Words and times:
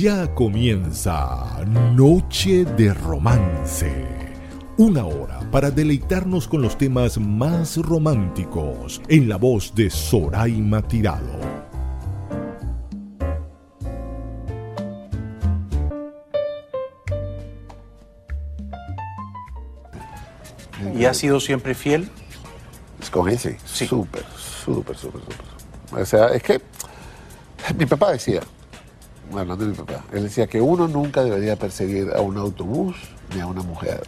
Ya 0.00 0.26
comienza 0.34 1.64
Noche 1.94 2.64
de 2.64 2.92
Romance. 2.92 3.90
Una 4.78 5.06
hora 5.06 5.40
para 5.52 5.70
deleitarnos 5.70 6.48
con 6.48 6.60
los 6.60 6.76
temas 6.76 7.18
más 7.18 7.76
románticos 7.76 9.00
en 9.08 9.28
la 9.28 9.36
voz 9.36 9.72
de 9.74 9.88
Soraima 9.88 10.82
Tirado. 10.82 11.38
¿Y 20.94 21.04
ha 21.04 21.14
sido 21.14 21.40
siempre 21.40 21.74
fiel? 21.74 22.08
Con 23.10 23.28
ese, 23.28 23.58
Sí. 23.64 23.86
súper, 23.86 24.24
súper, 24.36 24.96
súper, 24.96 25.20
súper. 25.22 26.00
O 26.02 26.04
sea, 26.04 26.26
es 26.28 26.42
que 26.42 26.60
mi 27.78 27.86
papá 27.86 28.12
decía, 28.12 28.40
hablando 29.32 29.64
de 29.64 29.70
mi 29.70 29.76
papá, 29.76 30.04
él 30.12 30.22
decía 30.24 30.46
que 30.46 30.60
uno 30.60 30.88
nunca 30.88 31.22
debería 31.24 31.56
perseguir 31.56 32.10
a 32.14 32.20
un 32.20 32.36
autobús 32.36 32.96
ni 33.34 33.40
a 33.40 33.46
una 33.46 33.62
mujer. 33.62 34.02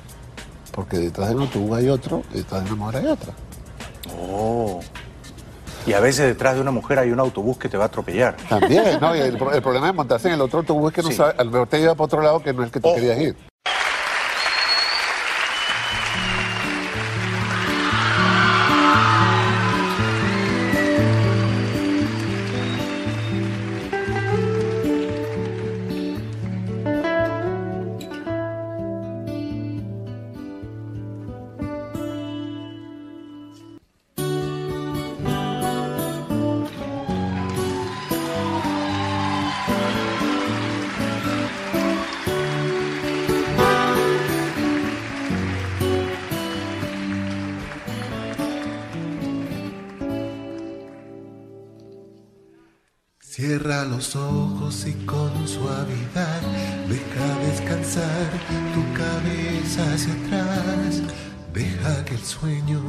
Porque 0.72 0.98
detrás 0.98 1.30
de 1.30 1.34
un 1.36 1.42
autobús 1.42 1.76
hay 1.76 1.88
otro 1.88 2.22
y 2.32 2.38
detrás 2.38 2.64
de 2.64 2.72
una 2.72 2.84
mujer 2.84 3.00
hay 3.04 3.06
otra. 3.10 3.32
Oh. 4.20 4.80
Y 5.86 5.92
a 5.94 6.00
veces 6.00 6.26
detrás 6.26 6.54
de 6.54 6.60
una 6.60 6.70
mujer 6.70 6.98
hay 6.98 7.10
un 7.10 7.18
autobús 7.20 7.56
que 7.56 7.68
te 7.68 7.76
va 7.76 7.84
a 7.84 7.86
atropellar. 7.86 8.36
También, 8.48 9.00
¿no? 9.00 9.16
Y 9.16 9.20
el, 9.20 9.36
el 9.36 9.62
problema 9.62 9.86
de 9.86 9.92
montarse 9.92 10.28
en 10.28 10.34
el 10.34 10.40
otro 10.42 10.58
autobús 10.60 10.90
es 10.90 10.94
que 10.96 11.02
no 11.02 11.08
Sí. 11.08 11.14
sabe, 11.16 11.34
a 11.38 11.44
lo 11.44 11.50
mejor 11.50 11.68
te 11.68 11.78
lleva 11.78 11.94
para 11.94 12.04
otro 12.04 12.20
lado 12.20 12.42
que 12.42 12.52
no 12.52 12.60
es 12.62 12.66
el 12.66 12.72
que 12.72 12.80
tú 12.80 12.88
Ojo. 12.88 12.96
querías 12.96 13.18
ir. 13.18 13.36
Deja 61.88 62.04
que 62.04 62.14
el 62.16 62.24
sueño 62.24 62.80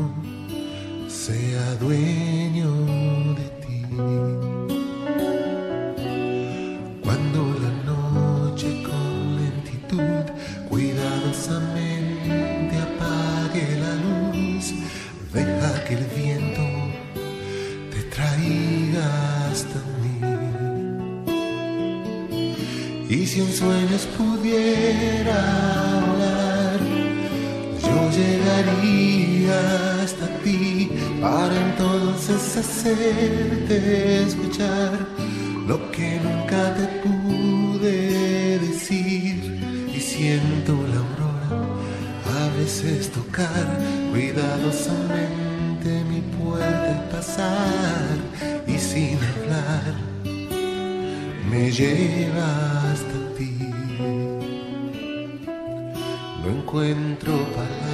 sea 1.07 1.75
dueño 1.75 2.71
de 3.39 3.47
ti. 3.61 3.77
Cuando 7.01 7.39
la 7.63 7.71
noche 7.91 8.67
con 8.83 9.13
lentitud 9.41 10.25
cuidadosamente 10.67 12.75
apague 12.87 13.65
la 13.85 13.93
luz, 14.05 14.65
deja 15.33 15.71
que 15.85 15.93
el 15.93 16.05
viento 16.21 16.65
te 17.93 18.01
traiga 18.15 19.07
hasta 19.49 19.79
mí. 20.01 20.15
Y 23.09 23.19
si 23.25 23.37
en 23.39 23.51
sueños 23.53 24.03
pudiera 24.17 25.39
llegaría 28.11 30.01
hasta 30.03 30.27
ti 30.43 30.89
para 31.21 31.55
entonces 31.69 32.57
hacerte 32.57 34.23
escuchar 34.23 34.91
lo 35.67 35.91
que 35.91 36.19
nunca 36.23 36.73
te 36.75 36.85
pude 37.03 38.59
decir. 38.59 39.35
Y 39.95 39.99
siento 39.99 40.73
la 40.91 40.99
aurora 41.05 41.49
a 42.41 42.57
veces 42.57 43.11
tocar 43.11 43.67
cuidadosamente 44.11 46.03
mi 46.09 46.21
puerta 46.37 46.89
y 46.97 47.11
pasar 47.11 48.17
y 48.67 48.77
sin 48.77 49.17
hablar 49.17 49.93
me 51.49 51.71
lleva 51.71 52.91
hasta 52.91 53.17
ti. 53.37 53.57
No 56.43 56.49
encuentro 56.57 57.33
palabras 57.55 57.88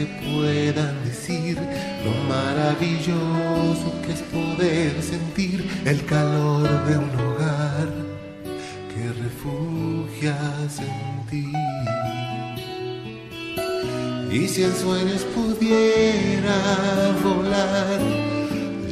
que 0.00 0.06
puedan 0.06 1.04
decir 1.04 1.58
lo 2.04 2.12
maravilloso 2.26 3.88
que 4.02 4.12
es 4.12 4.22
poder 4.32 5.02
sentir 5.02 5.68
el 5.84 6.02
calor 6.06 6.66
de 6.86 6.96
un 6.96 7.10
hogar 7.20 7.88
que 8.90 9.02
refugias 9.24 10.78
en 10.78 11.26
ti. 11.28 11.52
Y 14.32 14.48
si 14.48 14.62
en 14.62 14.74
sueños 14.74 15.26
pudiera 15.34 16.58
volar, 17.22 18.00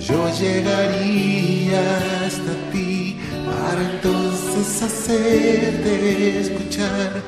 yo 0.06 0.30
llegaría 0.38 1.80
hasta 2.26 2.52
ti 2.70 3.18
para 3.46 3.80
entonces 3.92 4.82
hacerte 4.82 6.40
escuchar 6.40 7.22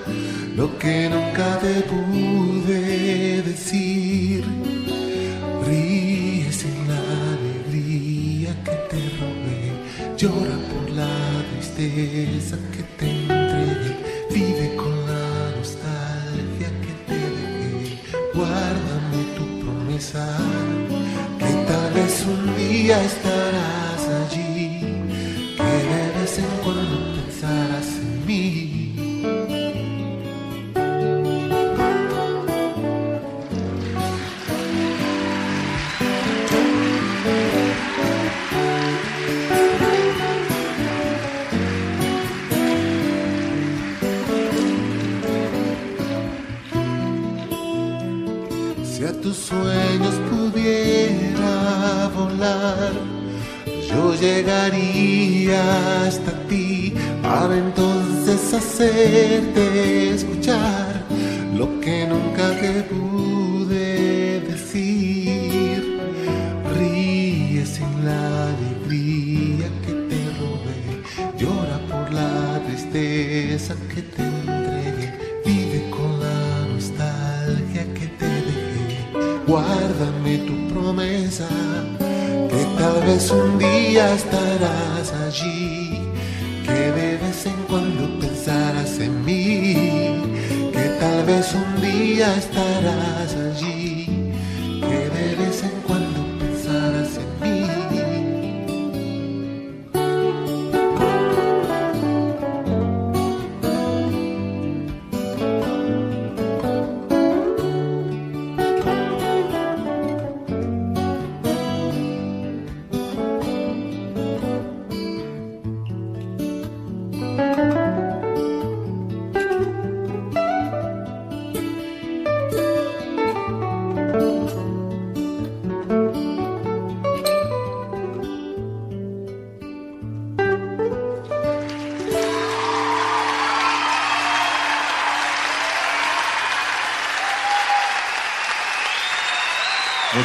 lo 0.55 0.79
que 0.79 1.09
nunca 1.09 1.59
te 1.61 1.81
pude 1.83 2.80
tristeza 11.89 12.59
que 12.73 12.90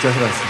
Muchas 0.05 0.21
gracias. 0.21 0.49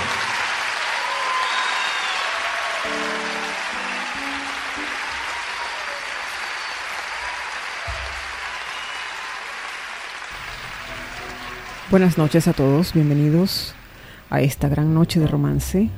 Buenas 11.90 12.18
noches 12.18 12.50
a 12.50 12.54
todos, 12.54 12.92
bienvenidos 12.92 13.74
a 14.30 14.42
esta 14.42 14.68
gran 14.68 14.94
noche 14.94 15.22
de 15.22 15.28
romance, 15.28 15.90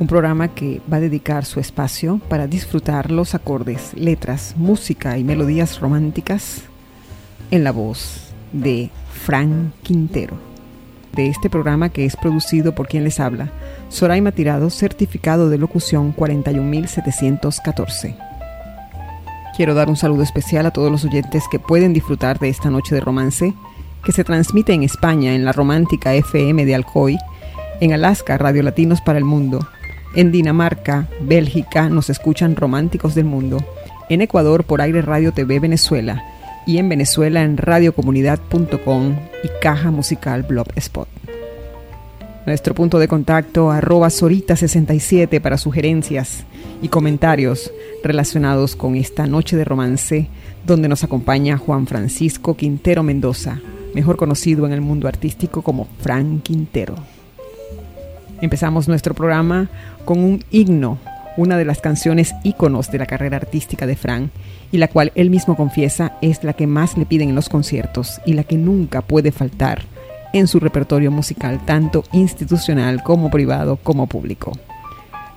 un 0.00 0.08
programa 0.08 0.48
que 0.48 0.82
va 0.92 0.96
a 0.96 1.00
dedicar 1.00 1.44
su 1.44 1.60
espacio 1.60 2.18
para 2.28 2.48
disfrutar 2.48 3.12
los 3.12 3.36
acordes, 3.36 3.94
letras, 3.94 4.54
música 4.56 5.18
y 5.18 5.22
melodías 5.22 5.78
románticas 5.78 6.62
en 7.52 7.62
la 7.62 7.70
voz 7.70 8.32
de 8.52 8.90
Fran 9.24 9.72
Quintero. 9.84 10.53
De 11.14 11.28
este 11.28 11.48
programa 11.48 11.90
que 11.90 12.04
es 12.04 12.16
producido 12.16 12.74
por 12.74 12.88
quien 12.88 13.04
les 13.04 13.20
habla, 13.20 13.52
Soraima 13.88 14.32
Tirado, 14.32 14.68
certificado 14.68 15.48
de 15.48 15.58
locución 15.58 16.10
41714. 16.10 18.16
Quiero 19.56 19.74
dar 19.74 19.88
un 19.88 19.96
saludo 19.96 20.24
especial 20.24 20.66
a 20.66 20.72
todos 20.72 20.90
los 20.90 21.04
oyentes 21.04 21.44
que 21.48 21.60
pueden 21.60 21.92
disfrutar 21.92 22.40
de 22.40 22.48
esta 22.48 22.68
noche 22.68 22.96
de 22.96 23.00
romance 23.00 23.54
que 24.04 24.10
se 24.10 24.24
transmite 24.24 24.72
en 24.72 24.82
España 24.82 25.34
en 25.34 25.44
la 25.44 25.52
romántica 25.52 26.14
FM 26.14 26.64
de 26.64 26.74
Alcoy, 26.74 27.16
en 27.80 27.92
Alaska 27.92 28.36
Radio 28.36 28.64
Latinos 28.64 29.00
para 29.00 29.18
el 29.18 29.24
Mundo, 29.24 29.68
en 30.16 30.32
Dinamarca, 30.32 31.06
Bélgica 31.20 31.88
nos 31.88 32.10
escuchan 32.10 32.56
Románticos 32.56 33.14
del 33.14 33.26
Mundo, 33.26 33.64
en 34.08 34.20
Ecuador 34.20 34.64
por 34.64 34.80
Aire 34.80 35.02
Radio 35.02 35.32
TV 35.32 35.60
Venezuela 35.60 36.24
y 36.66 36.78
en 36.78 36.88
Venezuela 36.88 37.42
en 37.42 37.56
radiocomunidad.com 37.56 39.16
y 39.42 39.48
Caja 39.60 39.90
Musical 39.90 40.42
Blogspot. 40.42 41.08
Nuestro 42.46 42.74
punto 42.74 42.98
de 42.98 43.08
contacto 43.08 43.70
arroba 43.70 44.08
Sorita67 44.08 45.40
para 45.40 45.56
sugerencias 45.56 46.44
y 46.82 46.88
comentarios 46.88 47.72
relacionados 48.02 48.76
con 48.76 48.96
esta 48.96 49.26
noche 49.26 49.56
de 49.56 49.64
romance 49.64 50.28
donde 50.66 50.88
nos 50.88 51.04
acompaña 51.04 51.56
Juan 51.56 51.86
Francisco 51.86 52.54
Quintero 52.56 53.02
Mendoza, 53.02 53.60
mejor 53.94 54.16
conocido 54.16 54.66
en 54.66 54.72
el 54.72 54.80
mundo 54.80 55.08
artístico 55.08 55.62
como 55.62 55.88
Frank 56.00 56.42
Quintero. 56.42 56.96
Empezamos 58.40 58.88
nuestro 58.88 59.14
programa 59.14 59.70
con 60.04 60.18
un 60.18 60.44
himno, 60.50 60.98
una 61.36 61.56
de 61.56 61.64
las 61.64 61.80
canciones 61.80 62.34
íconos 62.42 62.90
de 62.90 62.98
la 62.98 63.06
carrera 63.06 63.36
artística 63.36 63.86
de 63.86 63.96
Frank, 63.96 64.30
y 64.72 64.78
la 64.78 64.88
cual 64.88 65.12
él 65.14 65.30
mismo 65.30 65.56
confiesa 65.56 66.16
es 66.20 66.44
la 66.44 66.52
que 66.52 66.66
más 66.66 66.96
le 66.96 67.06
piden 67.06 67.30
en 67.30 67.34
los 67.34 67.48
conciertos 67.48 68.20
y 68.26 68.32
la 68.32 68.44
que 68.44 68.56
nunca 68.56 69.02
puede 69.02 69.32
faltar 69.32 69.82
en 70.32 70.48
su 70.48 70.58
repertorio 70.60 71.10
musical, 71.10 71.60
tanto 71.64 72.04
institucional 72.12 73.02
como 73.02 73.30
privado 73.30 73.76
como 73.76 74.06
público. 74.06 74.52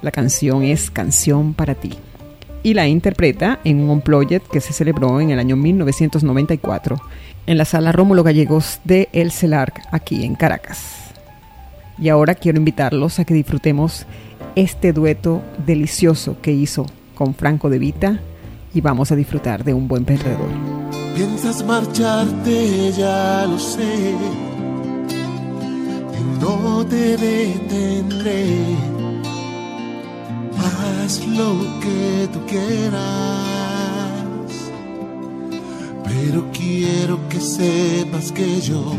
La 0.02 0.12
canción 0.12 0.64
es 0.64 0.90
Canción 0.90 1.54
para 1.54 1.76
ti 1.76 1.92
y 2.64 2.74
la 2.74 2.88
interpreta 2.88 3.60
en 3.64 3.80
un 3.80 3.90
unplugged 3.90 4.42
que 4.42 4.60
se 4.60 4.74
celebró 4.74 5.22
en 5.22 5.30
el 5.30 5.40
año 5.40 5.56
1994 5.56 7.00
en 7.46 7.58
la 7.58 7.64
sala 7.64 7.94
Rómulo 7.94 8.24
Gallegos 8.24 8.82
de 8.84 9.08
El 9.14 9.32
Celarc, 9.32 9.82
aquí 9.92 10.26
en 10.26 10.36
Caracas. 10.36 11.14
Y 11.98 12.10
ahora 12.10 12.36
quiero 12.36 12.58
invitarlos 12.58 13.20
a 13.20 13.26
que 13.26 13.34
disfrutemos 13.34 14.06
este 14.58 14.92
dueto 14.92 15.44
delicioso 15.68 16.38
que 16.42 16.52
hizo 16.52 16.88
con 17.14 17.36
Franco 17.36 17.70
de 17.70 17.78
Vita 17.78 18.20
y 18.74 18.82
vamos 18.82 19.12
a 19.12 19.16
disfrutar 19.16 19.64
de 19.64 19.76
un 19.76 19.88
buen 19.88 20.04
perdedor. 20.04 20.50
Piensas 21.16 21.64
marcharte, 21.64 22.92
ya 22.92 23.46
lo 23.46 23.60
sé, 23.60 24.16
y 26.18 26.42
no 26.42 26.84
te 26.88 27.18
detendré. 27.18 28.48
Haz 30.58 31.26
lo 31.28 31.54
que 31.80 32.28
tú 32.34 32.40
quieras 32.48 33.58
pero 36.04 36.46
quiero 36.52 37.20
que 37.30 37.40
sepas 37.40 38.32
que 38.32 38.60
yo 38.62 38.94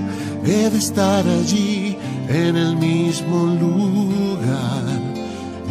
he 0.44 0.70
de 0.70 0.78
estar 0.78 1.26
allí 1.26 1.96
en 2.28 2.56
el 2.56 2.76
mismo 2.76 3.46
lugar. 3.46 5.07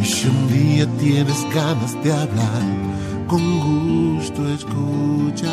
Y 0.00 0.04
si 0.04 0.28
un 0.28 0.48
día 0.48 0.86
tienes 0.98 1.44
ganas 1.54 1.94
de 2.02 2.12
hablar, 2.12 2.62
con 3.26 3.42
gusto 3.60 4.48
escucharé. 4.48 5.48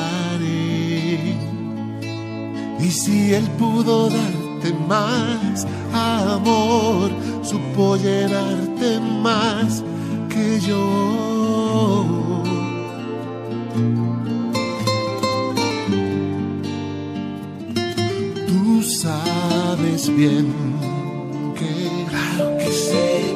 Y 2.80 2.92
si 2.92 3.34
él 3.34 3.48
pudo 3.58 4.10
darte 4.10 4.74
más 4.88 5.66
amor, 5.94 7.12
supo 7.44 7.98
llenarte 7.98 9.00
más 9.00 9.84
que 10.30 10.60
yo. 10.60 11.86
sabes 19.06 20.10
bien 20.16 20.48
que 21.58 22.06
claro 22.10 22.58
que 22.58 22.72
sé 22.72 23.35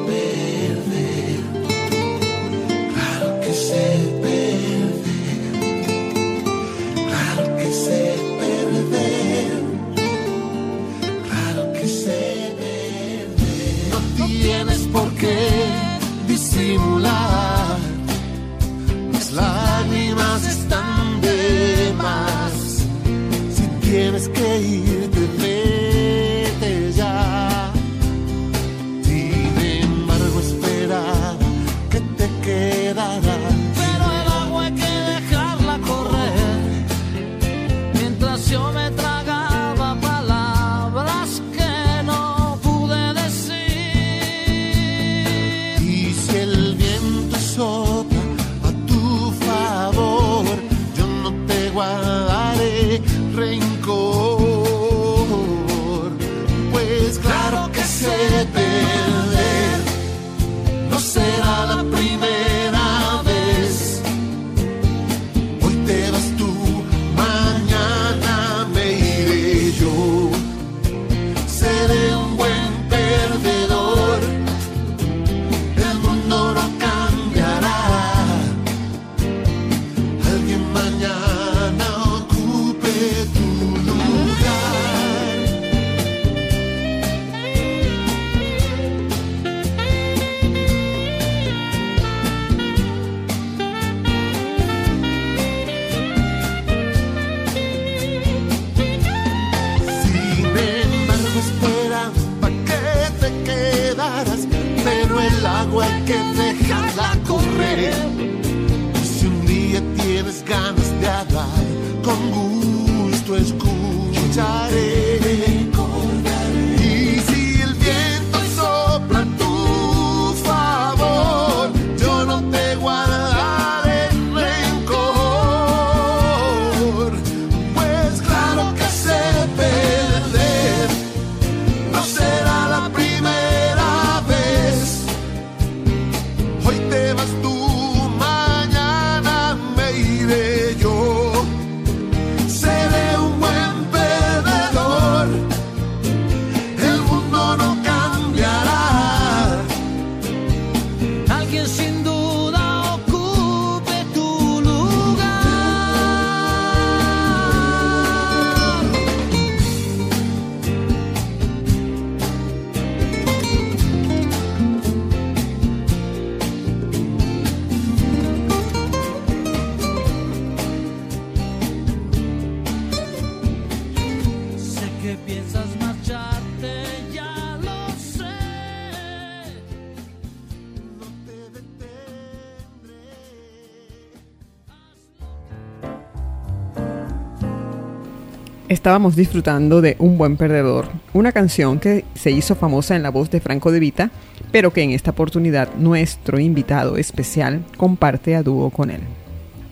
Estábamos 188.90 189.14
disfrutando 189.14 189.80
de 189.80 189.94
Un 190.00 190.18
buen 190.18 190.36
perdedor, 190.36 190.88
una 191.12 191.30
canción 191.30 191.78
que 191.78 192.04
se 192.14 192.32
hizo 192.32 192.56
famosa 192.56 192.96
en 192.96 193.04
la 193.04 193.10
voz 193.10 193.30
de 193.30 193.40
Franco 193.40 193.70
de 193.70 193.78
Vita, 193.78 194.10
pero 194.50 194.72
que 194.72 194.82
en 194.82 194.90
esta 194.90 195.12
oportunidad 195.12 195.72
nuestro 195.76 196.40
invitado 196.40 196.96
especial 196.96 197.62
comparte 197.76 198.34
a 198.34 198.42
dúo 198.42 198.70
con 198.70 198.90
él. 198.90 199.02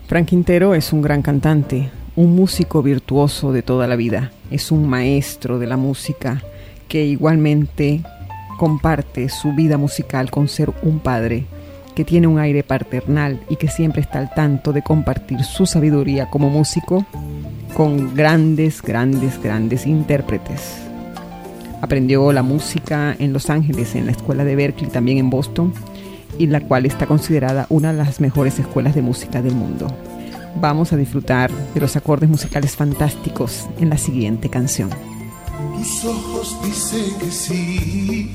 Frank 0.07 0.27
Quintero 0.27 0.73
es 0.73 0.93
un 0.93 1.01
gran 1.01 1.21
cantante, 1.21 1.89
un 2.15 2.33
músico 2.33 2.81
virtuoso 2.81 3.51
de 3.51 3.61
toda 3.61 3.87
la 3.87 3.97
vida, 3.97 4.31
es 4.51 4.71
un 4.71 4.87
maestro 4.87 5.59
de 5.59 5.67
la 5.67 5.75
música 5.75 6.41
que 6.87 7.03
igualmente 7.03 8.01
comparte 8.57 9.27
su 9.27 9.51
vida 9.51 9.77
musical 9.77 10.31
con 10.31 10.47
ser 10.47 10.71
un 10.81 11.01
padre 11.01 11.43
que 11.93 12.05
tiene 12.05 12.27
un 12.27 12.39
aire 12.39 12.63
paternal 12.63 13.41
y 13.49 13.57
que 13.57 13.67
siempre 13.67 14.01
está 14.01 14.19
al 14.19 14.33
tanto 14.33 14.71
de 14.71 14.81
compartir 14.81 15.43
su 15.43 15.65
sabiduría 15.65 16.29
como 16.29 16.49
músico 16.49 17.05
con 17.79 18.13
grandes, 18.13 18.81
grandes, 18.81 19.41
grandes 19.41 19.87
intérpretes. 19.87 20.81
Aprendió 21.79 22.33
la 22.33 22.43
música 22.43 23.15
en 23.17 23.31
Los 23.31 23.49
Ángeles, 23.49 23.95
en 23.95 24.05
la 24.05 24.11
escuela 24.11 24.43
de 24.43 24.57
Berkeley, 24.57 24.91
también 24.91 25.17
en 25.17 25.29
Boston, 25.29 25.73
y 26.37 26.47
la 26.47 26.59
cual 26.59 26.85
está 26.85 27.05
considerada 27.05 27.67
una 27.69 27.93
de 27.93 27.99
las 27.99 28.19
mejores 28.19 28.59
escuelas 28.59 28.95
de 28.95 29.01
música 29.01 29.41
del 29.41 29.55
mundo. 29.55 29.87
Vamos 30.59 30.91
a 30.91 30.97
disfrutar 30.97 31.51
de 31.73 31.79
los 31.79 31.95
acordes 31.95 32.29
musicales 32.29 32.75
fantásticos 32.75 33.69
en 33.79 33.87
la 33.87 33.97
siguiente 33.97 34.49
canción. 34.49 34.89
Tus 35.77 36.03
ojos 36.03 36.57
dicen 36.61 37.17
que 37.17 37.31
sí, 37.31 38.33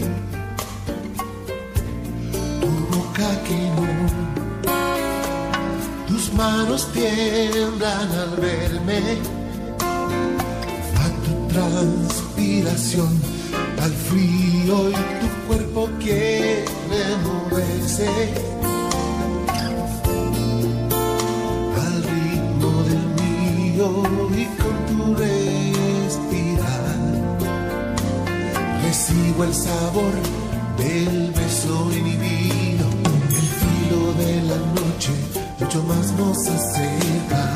manos 6.44 6.86
tiemblan 6.92 8.08
al 8.22 8.32
verme, 8.36 9.00
a 11.04 11.06
tu 11.24 11.34
transpiración, 11.54 13.12
al 13.84 13.92
frío 14.08 14.90
y 14.90 14.98
tu 15.20 15.28
cuerpo 15.46 15.88
quiere 16.02 17.04
moverse. 17.28 18.10
Al 21.84 21.96
ritmo 22.12 22.70
del 22.90 23.04
mío 23.22 23.88
y 24.42 24.44
con 24.60 24.76
tu 24.90 25.04
respirar, 25.24 26.96
recibo 28.84 29.44
el 29.44 29.54
sabor 29.54 30.14
del 30.76 31.32
beso 31.38 31.74
inhibido, 32.00 32.86
el 33.40 33.46
filo 33.60 34.00
de 34.22 34.32
la 34.50 34.58
noche 34.78 35.43
mucho 35.58 35.82
más 35.84 36.12
nos 36.12 36.38
acerca 36.48 37.54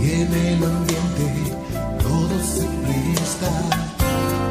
y 0.00 0.10
en 0.10 0.34
el 0.34 0.64
ambiente 0.64 1.54
todo 2.02 2.38
se 2.42 2.66
presta. 2.84 3.50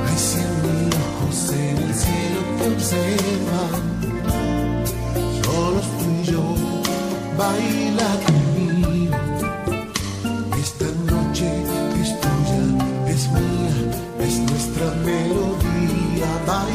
Hay 0.07 0.17
cien 0.17 0.51
mil 0.63 0.89
ojos 1.05 1.51
en 1.53 1.77
el 1.77 1.93
cielo 1.93 2.39
que 2.57 2.65
observan, 2.75 3.83
solo 5.43 5.81
tú 5.81 6.05
y 6.11 6.23
yo, 6.25 6.43
baila 7.37 8.09
conmigo. 8.25 9.17
Esta 10.59 10.85
noche 11.11 11.47
es 12.01 12.09
tuya, 12.21 12.63
es 13.07 13.31
mía, 13.31 13.77
es 14.19 14.39
nuestra 14.39 14.87
melodía, 15.05 16.29
baila 16.47 16.74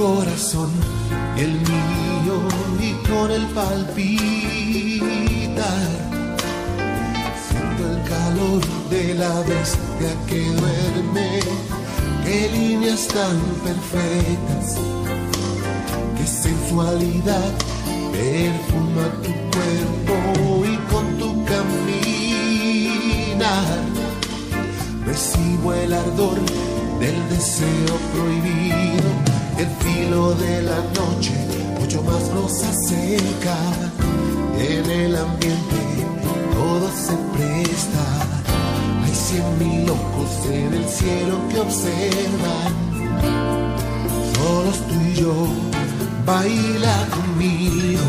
corazón 0.00 0.70
el 1.36 1.52
mío, 1.52 2.36
y 2.80 2.92
con 3.06 3.30
el 3.30 3.46
palpitar, 3.48 4.20
siento 7.46 7.82
el 7.92 7.98
calor 8.08 8.62
de 8.88 9.14
la 9.14 9.34
bestia 9.40 10.12
que 10.26 10.40
duerme, 10.60 11.30
qué 12.24 12.38
líneas 12.50 13.02
tan 13.08 13.38
perfectas, 13.66 14.66
qué 16.16 16.26
sensualidad 16.26 17.52
perfuma 18.12 19.06
tu 19.24 19.32
cuerpo 19.52 20.16
y 20.64 20.74
con 20.90 21.04
tu 21.18 21.28
caminar. 21.44 22.20
Recibo 25.04 25.74
el 25.74 25.92
ardor 25.92 26.38
del 27.00 27.18
deseo 27.28 27.94
prohibido, 28.14 29.29
filo 30.00 30.34
de 30.34 30.62
la 30.62 30.80
noche 30.98 31.32
mucho 31.78 32.02
más 32.02 32.22
nos 32.34 32.62
acerca, 32.62 33.56
en 34.58 34.90
el 34.90 35.16
ambiente 35.16 35.80
todo 36.54 36.88
se 37.06 37.16
presta, 37.34 38.04
hay 39.04 39.14
cien 39.14 39.58
mil 39.58 39.90
ojos 39.90 40.30
en 40.50 40.74
el 40.74 40.86
cielo 40.88 41.34
que 41.50 41.60
observan, 41.60 42.72
solos 44.34 44.78
tú 44.88 44.94
y 45.10 45.14
yo, 45.20 45.34
baila 46.26 46.96
conmigo. 47.16 48.08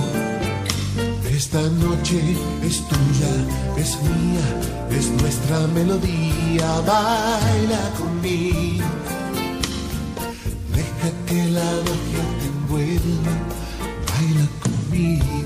Esta 1.30 1.62
noche 1.62 2.20
es 2.64 2.78
tuya, 2.88 3.34
es 3.76 3.98
mía, 4.04 4.48
es 4.98 5.08
nuestra 5.22 5.60
melodía. 5.68 6.68
Baila 6.86 7.82
conmigo. 7.98 8.71
Que 11.32 11.46
la 11.46 11.64
magia 11.64 12.24
te 12.40 12.46
envuelva. 12.46 13.32
Baila 14.06 14.46
conmigo. 14.62 15.41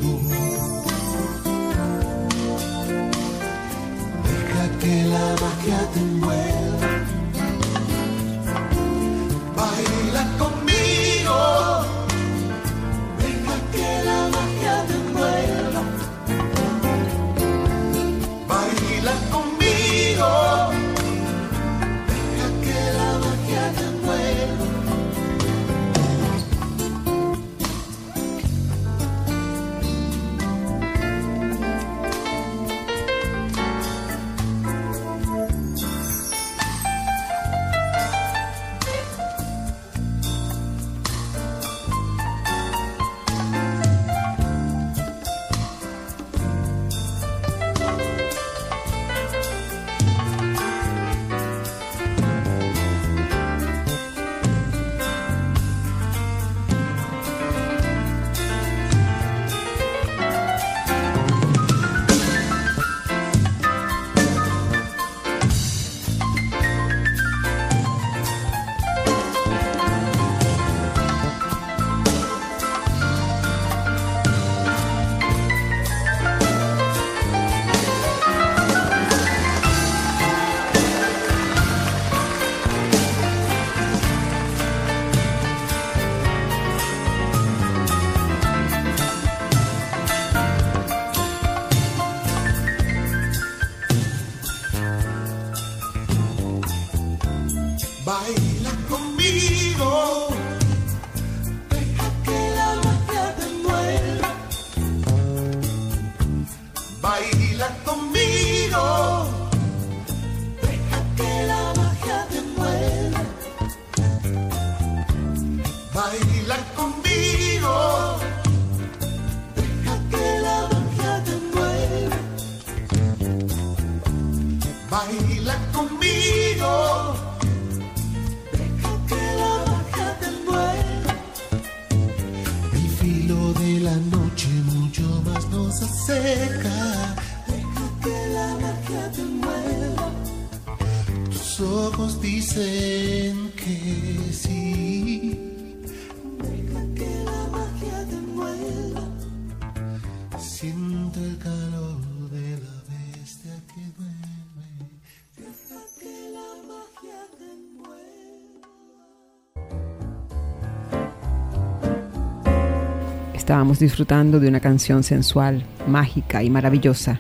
Mueva. 163.66 163.74
Estábamos 163.74 163.80
disfrutando 163.80 164.40
de 164.40 164.48
una 164.48 164.60
canción 164.60 165.04
sensual, 165.04 165.64
mágica 165.88 166.44
y 166.44 166.50
maravillosa, 166.50 167.20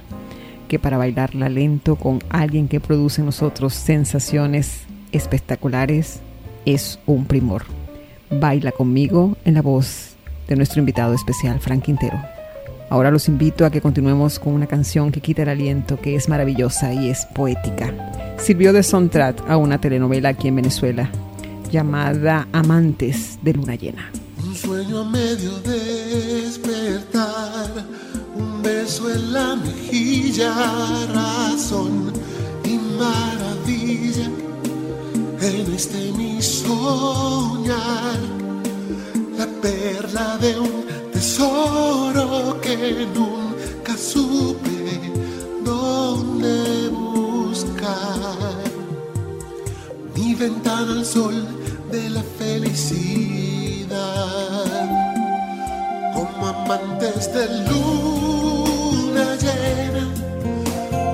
que 0.67 0.77
para 0.77 0.97
bailarla 0.97 1.49
lento 1.49 1.95
con 1.95 2.19
alguien 2.29 2.67
que 2.67 2.79
produce 2.79 3.21
en 3.21 3.25
nosotros 3.25 3.73
sensaciones 3.73 4.83
espectaculares 5.11 6.19
es 6.65 6.99
un 7.07 7.25
primor. 7.25 7.63
Baila 8.29 8.71
conmigo 8.71 9.37
en 9.43 9.55
la 9.55 9.61
voz 9.61 10.15
de 10.47 10.55
nuestro 10.55 10.79
invitado 10.79 11.13
especial, 11.15 11.59
Frank 11.59 11.83
Quintero. 11.83 12.19
Ahora 12.89 13.09
los 13.09 13.27
invito 13.27 13.65
a 13.65 13.71
que 13.71 13.81
continuemos 13.81 14.37
con 14.37 14.53
una 14.53 14.67
canción 14.67 15.11
que 15.11 15.21
quita 15.21 15.41
el 15.43 15.49
aliento, 15.49 15.99
que 15.99 16.15
es 16.15 16.29
maravillosa 16.29 16.93
y 16.93 17.09
es 17.09 17.25
poética. 17.33 17.91
Sirvió 18.37 18.71
de 18.71 18.83
soundtrack 18.83 19.49
a 19.49 19.57
una 19.57 19.79
telenovela 19.79 20.29
aquí 20.29 20.49
en 20.49 20.57
Venezuela 20.57 21.09
llamada 21.71 22.47
Amantes 22.51 23.39
de 23.41 23.53
Luna 23.53 23.75
Llena. 23.75 24.11
Un 24.55 24.61
sueño 24.61 24.99
a 25.01 25.03
medio 25.03 25.51
despertar, 25.59 27.13
un 28.37 28.63
beso 28.63 29.11
en 29.11 29.33
la 29.33 29.57
mejilla, 29.57 30.53
razón 31.13 32.13
y 32.63 32.77
maravilla 32.97 34.29
en 35.41 35.73
este 35.73 36.13
mi 36.13 36.41
soñar, 36.41 38.17
la 39.37 39.45
perla 39.61 40.37
de 40.37 40.57
un 40.57 40.85
tesoro 41.11 42.57
que 42.61 43.05
nunca 43.13 43.97
supe 43.97 45.11
dónde 45.65 46.87
buscar. 46.87 48.55
Mi 50.15 50.33
ventana 50.33 50.93
al 50.93 51.05
sol 51.05 51.45
de 51.91 52.09
la 52.09 52.23
felicidad, 52.23 53.14
amantes 56.65 57.31
de 57.31 57.45
luna 57.69 59.35
llena, 59.35 60.07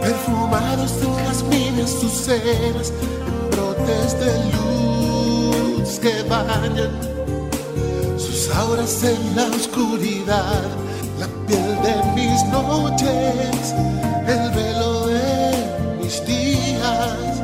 perfumados 0.02 1.02
de 1.02 1.08
jazmines, 1.26 1.94
azucenas, 1.94 2.94
en 3.28 3.50
brotes 3.52 4.18
de 4.20 4.32
luz 4.54 6.00
que 6.00 6.24
bañan 6.24 6.92
sus 8.18 8.50
auras 8.56 9.04
en 9.04 9.36
la 9.36 9.48
oscuridad, 9.48 10.64
la 11.20 11.28
piel 11.48 11.82
de 11.84 11.96
mis 12.16 12.44
noches, 12.46 13.74
el 14.28 14.52
velo 14.52 15.08
de 15.08 16.00
mis 16.02 16.26
días, 16.26 17.42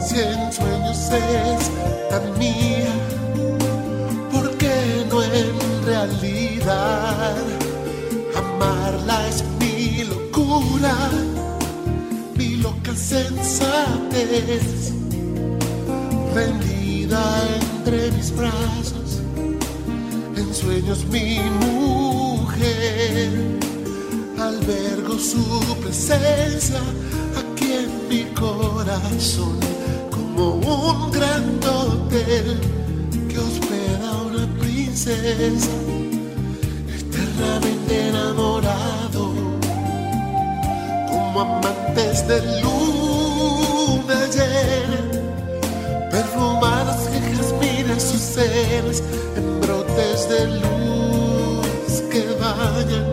si 0.00 0.20
en 0.20 0.52
sueños 0.52 1.10
es 1.10 1.70
tan 2.08 2.38
mía, 2.38 2.92
Amarla 8.36 9.26
es 9.26 9.42
mi 9.58 10.04
locura, 10.04 10.94
mi 12.36 12.56
loca 12.56 12.94
sensatez, 12.94 14.92
rendida 16.34 17.22
entre 17.58 18.10
mis 18.12 18.36
brazos 18.36 19.22
en 20.36 20.54
sueños 20.54 21.06
mi 21.06 21.40
mujer. 21.60 23.30
Albergo 24.38 25.18
su 25.18 25.74
presencia 25.80 26.80
aquí 27.38 27.72
en 27.72 28.08
mi 28.10 28.24
corazón 28.34 29.58
como 30.10 30.56
un 30.56 31.10
gran 31.12 31.58
hotel 31.64 32.60
que 33.26 33.38
hospeda 33.38 34.10
a 34.10 34.22
una 34.22 34.46
princesa 34.58 35.87
eternamente 37.88 38.08
enamorado 38.08 39.32
como 41.08 41.40
amantes 41.40 42.26
de 42.26 42.40
luna 42.60 44.26
llena 44.26 46.10
perfumadas 46.10 47.08
que 47.08 47.20
jazmines 47.36 48.02
sus 48.02 48.20
seres 48.20 49.02
en 49.36 49.60
brotes 49.60 50.28
de 50.28 50.46
luz 50.46 52.02
que 52.10 52.24
bañan 52.40 53.06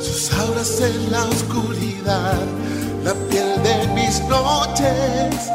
sus 0.00 0.32
auras 0.32 0.80
en 0.80 1.10
la 1.10 1.24
oscuridad, 1.24 2.40
la 3.04 3.14
piel 3.30 3.62
de 3.62 3.86
mis 3.94 4.20
noches, 4.24 5.50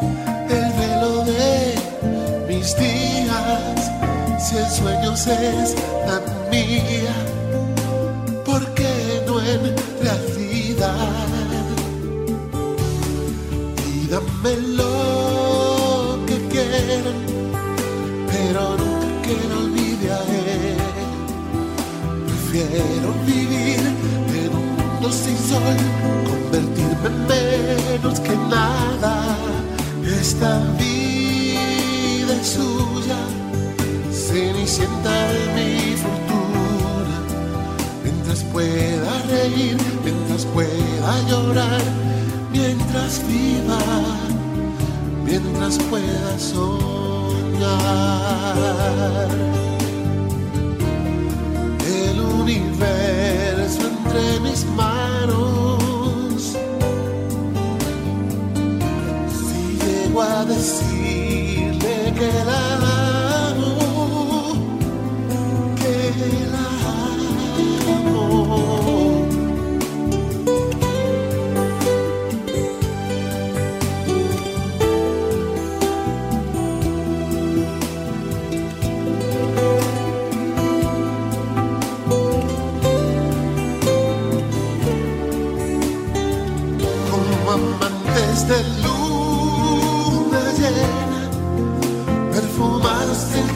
el 0.50 0.72
velo 0.74 1.24
de 1.26 1.76
mis 2.48 2.76
días. 2.78 3.92
Si 4.40 4.58
el 4.58 4.70
sueño 4.70 5.14
es 5.14 5.76
tan 6.06 6.24
mía, 6.50 7.14
Díganme 14.12 14.58
lo 14.76 16.20
que 16.28 16.36
quieran, 16.50 17.16
pero 18.28 18.76
nunca 18.76 19.30
no 19.48 19.56
olvide 19.60 20.12
a 20.12 20.20
él. 20.20 20.78
Prefiero 22.28 23.14
vivir 23.26 23.80
en 23.80 24.50
un 24.54 24.68
mundo 24.76 25.10
sin 25.14 25.38
sol, 25.38 25.78
convertirme 26.28 27.08
en 27.08 27.18
menos 27.26 28.20
que 28.20 28.36
nada. 28.36 29.14
Esta 30.20 30.60
vida 30.78 32.34
es 32.42 32.48
suya, 32.48 33.20
cenicienta 34.12 35.14
de 35.32 35.44
mi 35.56 35.96
fortuna. 35.96 37.18
Mientras 38.04 38.44
pueda 38.44 39.22
reír, 39.30 39.78
mientras 40.04 40.46
pueda 40.48 41.30
llorar, 41.30 41.82
mientras 42.52 43.22
viva, 43.28 43.80
mientras 45.26 45.78
pueda 45.90 46.40
soñar 46.40 47.70
el 51.86 52.20
universo 52.20 53.88
entre 53.88 54.40
mis 54.42 54.66
manos. 54.76 56.58
Si 59.30 59.78
llego 59.86 60.22
a 60.22 60.46
decirle 60.46 62.14
que 62.18 62.32
la 62.46 62.71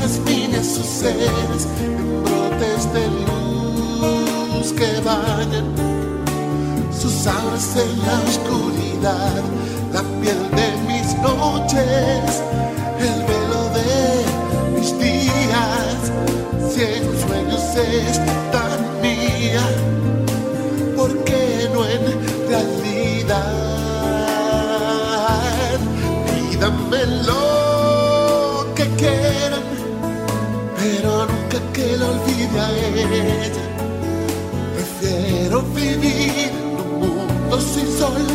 en 0.05 0.11
jazmines 0.11 0.75
sus 0.75 0.85
seres, 0.85 1.67
en 1.81 2.23
brotes 2.23 2.93
de 2.93 3.07
luz 3.25 4.71
que 4.73 5.01
bañan 5.01 5.65
sus 6.91 7.27
auras 7.27 7.75
en 7.75 7.99
la 8.05 8.19
oscuridad, 8.27 9.43
la 9.93 10.01
piel 10.21 10.41
de 10.51 10.67
mis 10.87 11.17
noches, 11.21 12.41
el 12.99 13.23
velo 13.29 13.63
de 13.77 14.75
mis 14.75 14.97
días, 14.99 16.11
cien 16.71 17.03
sueños 17.27 17.63
es 17.75 18.19
tan 18.51 19.01
mía. 19.01 20.14
La 31.97 32.07
olvide 32.07 32.59
a 32.59 32.71
ella. 32.71 33.63
Prefiero 34.75 35.61
vivir 35.73 36.31
en 36.47 36.55
un 36.77 36.99
mundo 36.99 37.59
sin 37.61 37.87
sol, 37.97 38.25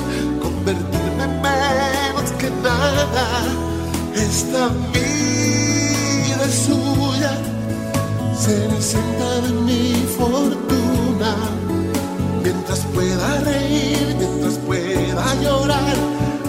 convertirme 0.42 1.24
en 1.24 1.42
menos 1.42 2.30
que 2.38 2.50
nada. 2.62 3.26
Esta 4.14 4.68
vida 4.92 6.44
es 6.44 6.54
suya, 6.66 7.32
cenicienta 8.38 9.40
de 9.42 9.52
mi 9.66 10.06
fortuna. 10.18 11.36
Mientras 12.42 12.80
pueda 12.94 13.40
reír, 13.40 14.16
mientras 14.18 14.54
pueda 14.66 15.34
llorar, 15.42 15.96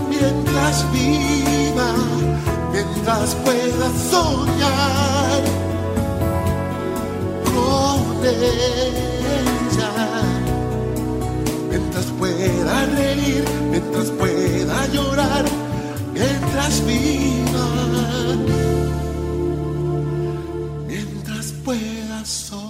mientras 0.10 0.92
viva, 0.92 1.94
mientras 2.72 3.36
pueda 3.36 3.88
soñar 4.10 5.41
Mientras 11.70 12.06
pueda 12.20 12.86
reír, 12.86 13.44
mientras 13.72 14.12
pueda 14.12 14.88
llorar, 14.94 15.46
mientras 16.14 16.86
viva, 16.86 17.68
mientras 20.88 21.52
pueda 21.66 22.24
soñar. 22.24 22.62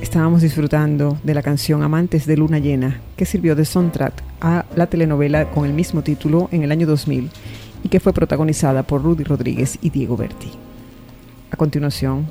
Estábamos 0.00 0.42
disfrutando 0.42 1.18
de 1.24 1.34
la 1.34 1.42
canción 1.42 1.82
Amantes 1.82 2.24
de 2.26 2.36
Luna 2.36 2.60
Llena, 2.60 3.00
que 3.16 3.26
sirvió 3.26 3.56
de 3.56 3.64
soundtrack 3.64 4.22
a 4.40 4.64
la 4.76 4.86
telenovela 4.86 5.50
con 5.50 5.64
el 5.64 5.72
mismo 5.72 6.02
título 6.02 6.48
en 6.52 6.62
el 6.62 6.70
año 6.70 6.86
2000 6.86 7.32
y 7.82 7.88
que 7.88 8.00
fue 8.00 8.12
protagonizada 8.12 8.82
por 8.82 9.02
Rudy 9.02 9.24
Rodríguez 9.24 9.78
y 9.82 9.90
Diego 9.90 10.16
Berti. 10.16 10.50
A 11.50 11.56
continuación, 11.56 12.26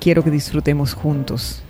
quiero 0.00 0.22
que 0.22 0.30
disfrutemos 0.30 0.94
juntos 0.94 1.62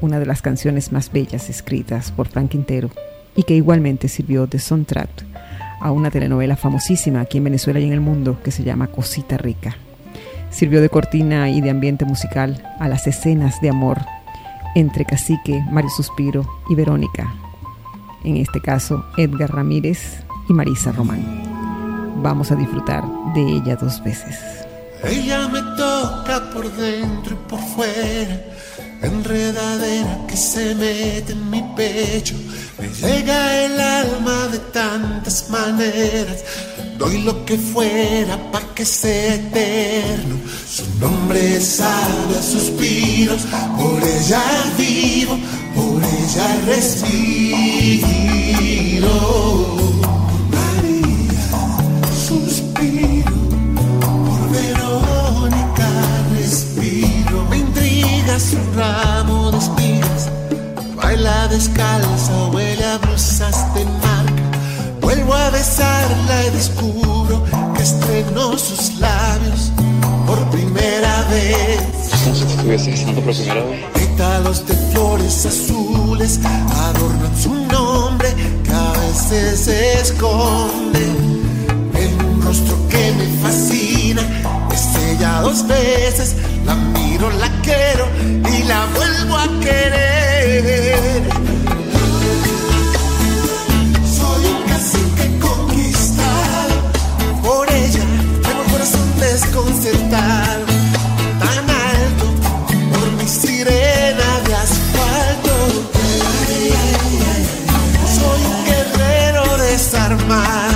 una 0.00 0.18
de 0.18 0.26
las 0.26 0.42
canciones 0.42 0.92
más 0.92 1.10
bellas 1.10 1.48
escritas 1.48 2.10
por 2.10 2.28
Frank 2.28 2.50
Quintero 2.50 2.90
y 3.36 3.42
que 3.44 3.54
igualmente 3.54 4.08
sirvió 4.08 4.46
de 4.46 4.58
soundtrack 4.58 5.24
a 5.80 5.90
una 5.90 6.10
telenovela 6.10 6.56
famosísima 6.56 7.20
aquí 7.20 7.38
en 7.38 7.44
Venezuela 7.44 7.80
y 7.80 7.84
en 7.84 7.92
el 7.92 8.00
mundo 8.00 8.40
que 8.42 8.50
se 8.50 8.64
llama 8.64 8.86
Cosita 8.86 9.36
Rica. 9.36 9.76
Sirvió 10.50 10.80
de 10.80 10.88
cortina 10.88 11.50
y 11.50 11.60
de 11.60 11.70
ambiente 11.70 12.04
musical 12.04 12.62
a 12.78 12.88
las 12.88 13.06
escenas 13.06 13.60
de 13.60 13.70
amor 13.70 13.98
entre 14.74 15.04
Cacique, 15.04 15.62
Mario 15.70 15.90
Suspiro 15.90 16.48
y 16.68 16.74
Verónica, 16.74 17.34
en 18.24 18.36
este 18.36 18.60
caso 18.60 19.04
Edgar 19.16 19.52
Ramírez 19.52 20.22
y 20.48 20.52
Marisa 20.52 20.92
Román. 20.92 21.43
Vamos 22.16 22.50
a 22.50 22.54
disfrutar 22.54 23.04
de 23.34 23.40
ella 23.40 23.76
dos 23.76 24.02
veces. 24.02 24.36
Ella 25.02 25.48
me 25.48 25.60
toca 25.76 26.50
por 26.52 26.70
dentro 26.76 27.34
y 27.34 27.48
por 27.48 27.60
fuera, 27.60 28.40
enredadera 29.02 30.18
que 30.26 30.36
se 30.36 30.74
mete 30.74 31.32
en 31.32 31.50
mi 31.50 31.62
pecho. 31.76 32.34
Me 32.80 32.88
llega 32.88 33.64
el 33.64 33.78
alma 33.78 34.46
de 34.48 34.58
tantas 34.72 35.50
maneras. 35.50 36.42
Doy 36.98 37.22
lo 37.22 37.44
que 37.44 37.58
fuera 37.58 38.38
para 38.50 38.66
que 38.74 38.86
sea 38.86 39.34
eterno. 39.34 40.36
Su 40.66 40.84
nombre 40.98 41.60
sabe 41.60 42.38
a 42.38 42.42
suspiros. 42.42 43.42
Por 43.76 44.02
ella 44.02 44.42
vivo, 44.78 45.38
por 45.74 46.02
ella 46.02 46.56
respiro. 46.66 48.24
Su 58.38 58.56
ramo 58.74 59.52
de 59.52 59.58
espigas. 59.58 60.28
Baila 60.96 61.48
descalza, 61.48 62.32
huele 62.52 62.84
a 62.84 62.98
blusas 62.98 63.72
de 63.74 63.84
marca. 63.84 64.42
Vuelvo 65.00 65.34
a 65.34 65.50
besarla 65.50 66.46
y 66.46 66.50
descubro 66.50 67.44
que 67.76 67.82
estrenó 67.82 68.58
sus 68.58 68.98
labios 68.98 69.70
por 70.26 70.38
primera 70.50 71.22
vez. 71.30 71.80
Como 72.24 72.34
si 72.34 72.44
te 72.44 72.54
estuviese 72.54 72.90
besando 72.90 73.20
por 73.20 73.34
primera 73.34 73.62
vez. 73.64 73.84
Pétalos 73.94 74.66
de 74.66 74.74
flores 74.92 75.46
azules 75.46 76.40
adornan 76.88 77.40
su 77.40 77.54
nombre 77.54 78.34
que 78.64 78.72
a 78.72 78.92
veces 79.00 79.60
se 79.60 80.00
esconde 80.00 81.04
en 81.94 82.24
un 82.26 82.42
rostro 82.42 82.76
que 82.88 83.12
me 83.12 83.26
fascina. 83.42 84.33
Dos 85.24 85.66
veces, 85.66 86.36
la 86.66 86.74
miro, 86.74 87.30
la 87.30 87.48
quiero 87.62 88.06
y 88.52 88.62
la 88.64 88.86
vuelvo 88.94 89.36
a 89.36 89.46
querer. 89.60 91.22
Soy 94.04 94.46
un 94.46 94.62
cacique 94.68 95.38
conquistado 95.38 96.74
por 97.42 97.70
ella, 97.72 98.04
tengo 98.42 98.64
corazón 98.70 99.08
desconcertado, 99.18 100.66
tan 101.40 101.70
alto 101.70 102.26
por 102.92 103.06
mi 103.12 103.26
sirena 103.26 104.28
de 104.46 104.54
asfalto. 104.54 105.54
Soy 108.18 108.40
un 108.52 108.58
guerrero 108.66 109.42
desarmado, 109.58 110.73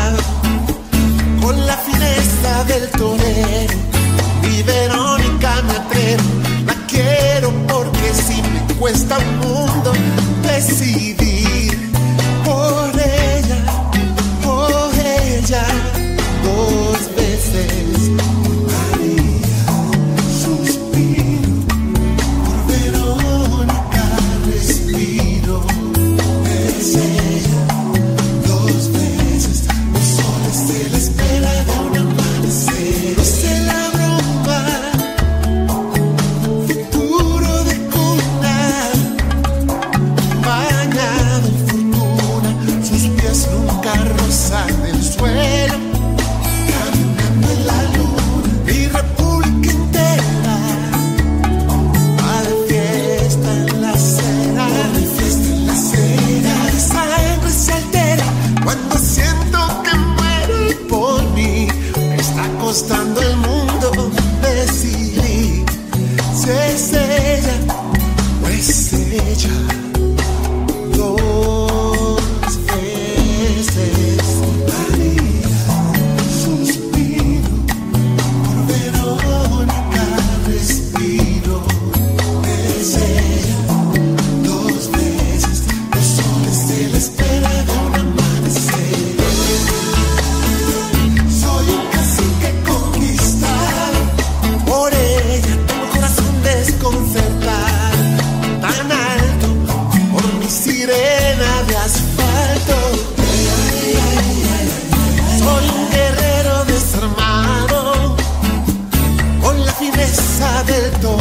cuesta 8.88 9.18
un 9.18 9.38
mundo 9.40 9.92
decidir 10.42 11.37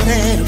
torero. 0.08 0.46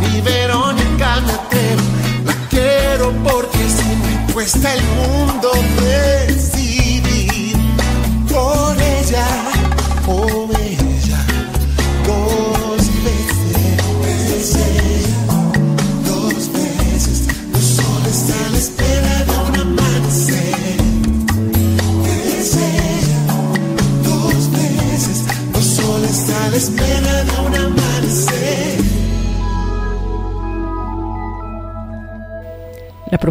Mi 0.00 0.20
Verónica 0.20 1.20
me 1.20 1.32
atrevo, 1.32 1.82
la 2.24 2.34
quiero 2.48 3.12
porque 3.22 3.58
si 3.58 3.96
me 3.96 4.32
cuesta 4.32 4.74
el 4.74 4.82
mundo 4.82 5.50
decidir 5.80 6.37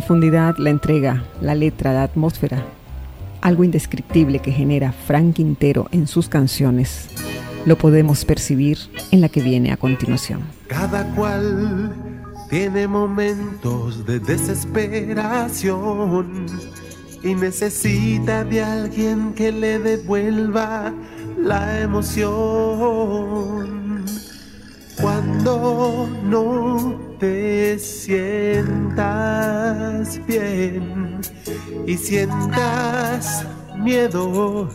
la 0.10 0.70
entrega, 0.70 1.24
la 1.41 1.54
letra, 1.54 1.91
la 1.93 2.04
atmósfera, 2.04 2.63
algo 3.41 3.63
indescriptible 3.63 4.39
que 4.39 4.52
genera 4.52 4.91
Frank 4.91 5.36
Quintero 5.36 5.88
en 5.91 6.08
sus 6.08 6.30
canciones, 6.30 7.10
lo 7.65 7.78
podemos 7.78 8.24
percibir 8.24 8.78
en 9.12 9.22
la 9.22 9.30
que 9.30 9.41
viene 9.41 9.72
a 9.72 9.78
continuación. 9.78 10.41
Cada 10.67 11.04
cual 11.13 11.93
tiene 12.50 12.88
momentos 12.88 14.06
de 14.06 14.20
desesperación 14.20 16.46
y 17.22 17.36
necesita 17.36 18.43
de 18.46 18.63
alguien 18.63 19.34
que 19.34 19.52
le 19.52 19.80
devuelva 19.80 20.93
la 21.38 21.82
emoción. 21.82 22.88
Cuando 25.02 26.08
no 26.24 26.96
te 27.20 27.80
sientas 27.80 28.96
bien 30.26 31.20
y 31.86 31.98
sientas 31.98 33.46
miedo 33.78 34.70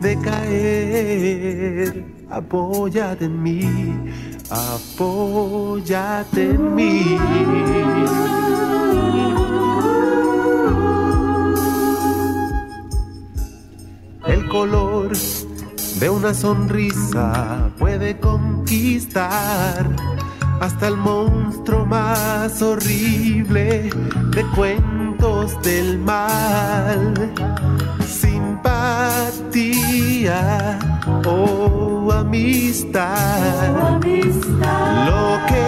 de 0.00 0.18
caer, 0.18 2.04
apóyate 2.28 3.24
en 3.24 3.42
mí, 3.42 3.62
apóyate 4.50 6.50
en 6.50 6.74
mí. 6.74 7.16
El 14.26 14.48
color 14.48 15.12
de 16.02 16.10
una 16.10 16.34
sonrisa 16.34 17.70
puede 17.78 18.18
conquistar 18.18 19.88
hasta 20.60 20.88
el 20.88 20.96
monstruo 20.96 21.86
más 21.86 22.60
horrible 22.60 23.88
de 24.34 24.42
cuentos 24.56 25.62
del 25.62 26.00
mal. 26.00 27.14
Simpatía 28.04 28.40
o 31.24 32.10
amistad. 32.10 33.60
Lo 35.06 35.38
que 35.46 35.62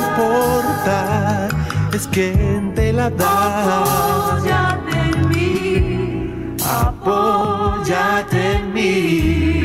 importa 0.00 1.46
es 1.92 2.08
quien 2.08 2.74
te 2.74 2.92
la 2.92 3.08
da. 3.10 3.84
Apóyate 4.34 4.98
en 5.12 5.28
mí. 5.28 6.56
Apóyate 6.64 8.56
en 8.56 8.74
mí. 8.74 9.55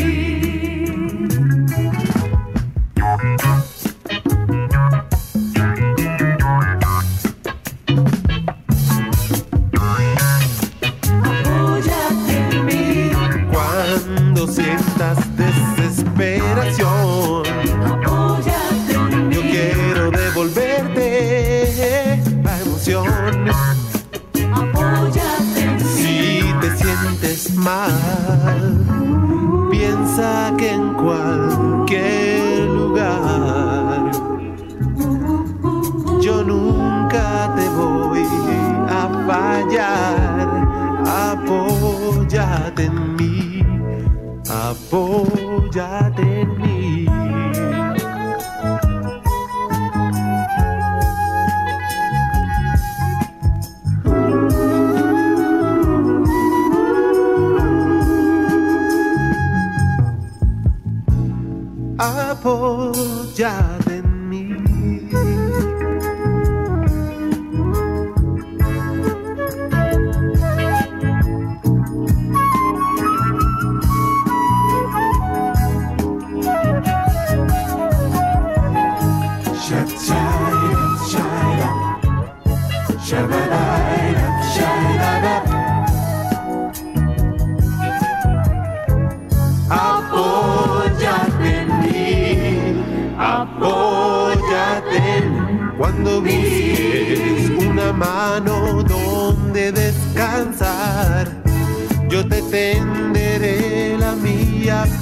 Apóyate 45.72 46.41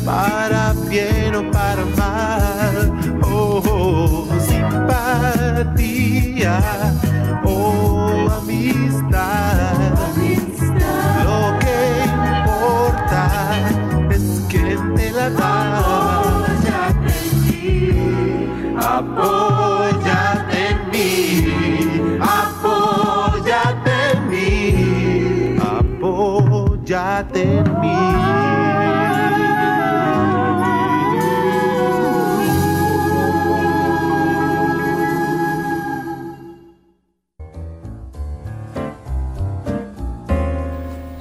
para 0.10 0.74
bien 0.90 1.36
o 1.36 1.44
para 1.52 1.86
mal. 2.02 2.76
Oh, 3.22 3.62
oh, 3.70 4.26
simpatía, 4.50 6.56
oh 7.44 8.28
amistad. 8.40 9.78
Lo 11.28 11.42
que 11.62 11.78
importa 12.10 13.22
es 14.10 14.26
quien 14.50 14.82
te 14.96 15.08
la 15.12 15.30
da. 15.30 15.56
Apóyate 18.98 20.60
en 20.72 20.80
mí, 20.92 21.14
apóyate 22.20 23.96
en 24.12 24.20
mí, 24.32 24.58
apóyate 25.62 27.42
en 27.60 27.68
mí. 27.82 28.39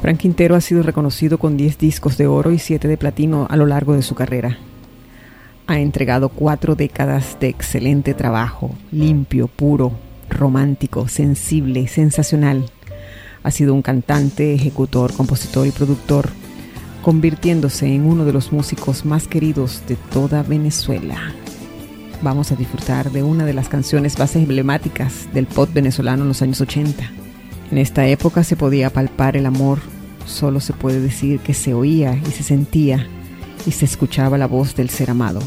Frank 0.09 0.21
Quintero 0.21 0.57
ha 0.57 0.62
sido 0.62 0.83
reconocido 0.83 1.37
con 1.37 1.59
10 1.59 1.77
discos 1.77 2.16
de 2.16 2.27
oro 2.27 2.51
y 2.51 2.59
7 2.59 2.88
de 2.88 2.97
platino 2.97 3.47
a 3.51 3.57
lo 3.57 3.66
largo 3.66 3.92
de 3.92 4.01
su 4.01 4.14
carrera. 4.14 4.57
Ha 5.66 5.81
entregado 5.81 6.31
cuatro 6.31 6.75
décadas 6.75 7.37
de 7.40 7.49
excelente 7.49 8.14
trabajo, 8.14 8.71
limpio, 8.90 9.49
puro, 9.49 9.92
romántico, 10.31 11.09
sensible, 11.09 11.88
sensacional. 11.88 12.71
Ha 13.42 13.51
sido 13.51 13.75
un 13.75 13.83
cantante, 13.83 14.55
ejecutor, 14.55 15.12
compositor 15.12 15.66
y 15.66 15.73
productor, 15.73 16.31
convirtiéndose 17.03 17.94
en 17.94 18.07
uno 18.07 18.25
de 18.25 18.33
los 18.33 18.51
músicos 18.51 19.05
más 19.05 19.29
queridos 19.29 19.83
de 19.87 19.97
toda 19.97 20.42
Venezuela. 20.42 21.35
Vamos 22.23 22.51
a 22.51 22.57
disfrutar 22.57 23.12
de 23.12 23.23
una 23.23 23.44
de 23.44 23.53
las 23.53 23.68
canciones 23.68 24.18
más 24.18 24.35
emblemáticas 24.37 25.29
del 25.35 25.44
pop 25.44 25.68
venezolano 25.71 26.23
en 26.23 26.29
los 26.29 26.40
años 26.40 26.62
80. 26.62 27.12
En 27.71 27.77
esta 27.77 28.07
época 28.07 28.42
se 28.42 28.57
podía 28.57 28.88
palpar 28.88 29.37
el 29.37 29.44
amor, 29.44 29.81
solo 30.29 30.61
se 30.61 30.73
puede 30.73 31.01
decir 31.01 31.41
que 31.41 31.55
se 31.55 31.75
oía 31.75 32.14
y 32.14 32.31
se 32.31 32.43
sentía 32.43 33.07
y 33.67 33.73
se 33.73 33.85
escuchaba 33.85 34.38
la 34.38 34.47
voz 34.47 34.75
del 34.75 34.91
ser 34.91 35.11
amado. 35.11 35.41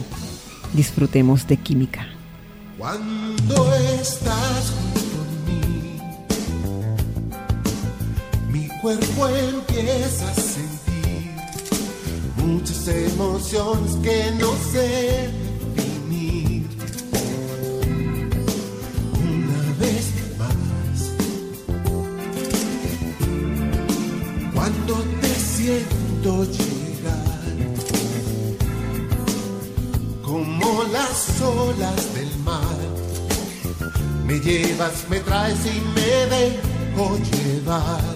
Disfrutemos 0.73 1.47
de 1.47 1.57
química. 1.57 2.07
Cuando 2.77 3.73
estás 3.75 4.73
junto 4.75 5.21
a 5.21 5.25
mí, 5.47 6.01
mi 8.51 8.67
cuerpo 8.81 9.27
empieza 9.27 10.29
a 10.29 10.33
sentir 10.33 11.31
muchas 12.37 12.87
emociones 12.87 13.95
que 14.01 14.31
no 14.39 14.51
sé 14.71 15.40
como 30.23 30.83
las 30.83 31.41
olas 31.41 32.13
del 32.13 32.37
mar. 32.39 32.79
Me 34.25 34.39
llevas, 34.39 35.09
me 35.09 35.19
traes 35.19 35.59
y 35.65 35.81
me 35.95 36.11
dejo 36.35 37.17
llevar 37.17 38.15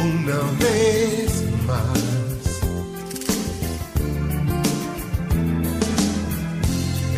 una 0.00 0.40
vez 0.60 1.42
más. 1.66 1.98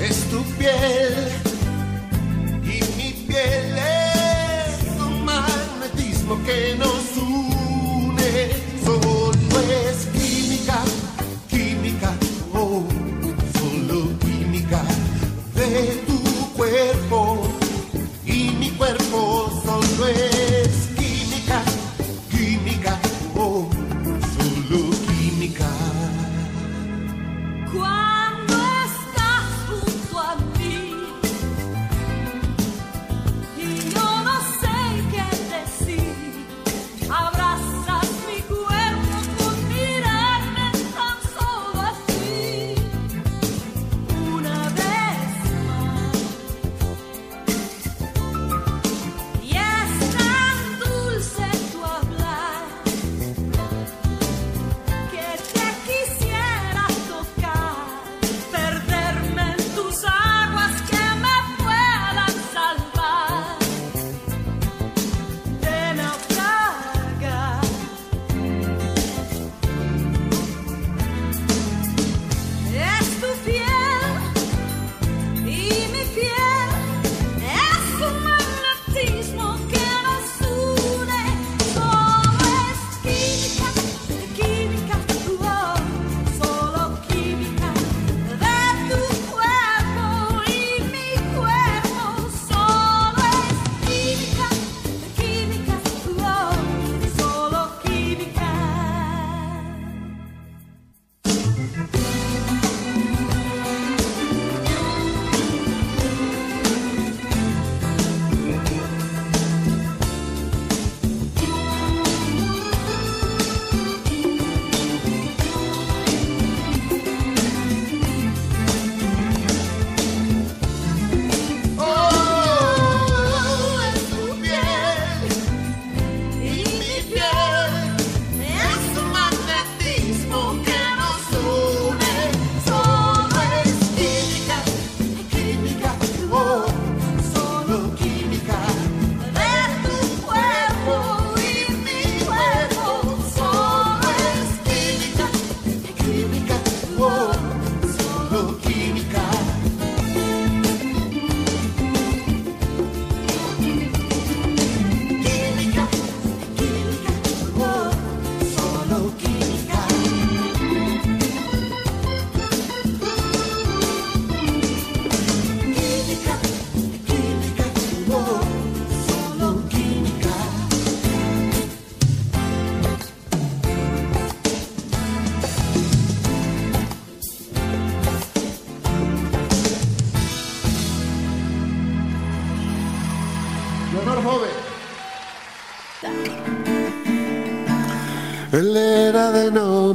Es 0.00 0.16
tu 0.30 0.42
piel 0.58 1.39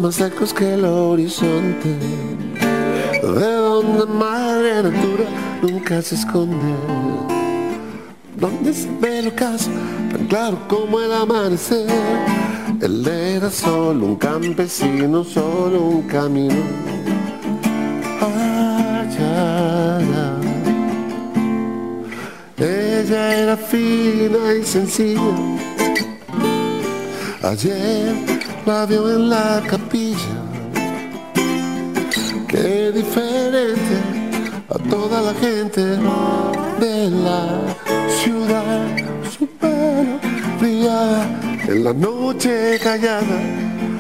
más 0.06 0.20
lejos 0.20 0.54
que 0.54 0.76
el 0.76 0.86
horizonte, 0.86 1.90
de 3.24 3.52
donde 3.54 4.06
madre 4.06 4.84
natura 4.84 5.26
nunca 5.64 6.00
se 6.00 6.14
esconde, 6.14 6.76
donde 8.38 8.72
se 8.72 8.88
ve 9.02 9.18
el 9.20 9.30
ocaso 9.30 9.72
tan 10.12 10.28
claro 10.28 10.60
como 10.68 11.00
el 11.00 11.12
amanecer. 11.12 11.88
Él 12.82 13.08
era 13.08 13.50
solo 13.50 14.06
un 14.06 14.16
campesino, 14.18 15.24
solo 15.24 15.82
un 15.82 16.04
camino. 16.04 16.54
Allá. 18.22 19.60
Ella 22.60 23.38
era 23.40 23.58
fina 23.58 24.54
y 24.62 24.64
sencilla. 24.64 25.22
Ayer 27.42 28.35
la 28.66 28.86
vio 28.86 29.08
en 29.12 29.30
la 29.30 29.62
capilla. 29.68 30.36
Qué 32.48 32.92
diferente 32.92 33.96
a 34.70 34.78
toda 34.90 35.22
la 35.22 35.34
gente 35.36 35.82
de 36.80 37.10
la 37.10 37.62
ciudad. 38.10 38.88
Su 39.38 39.46
pelo 39.48 40.20
brillaba 40.60 41.26
en 41.68 41.84
la 41.84 41.94
noche 41.94 42.80
callada, 42.82 43.40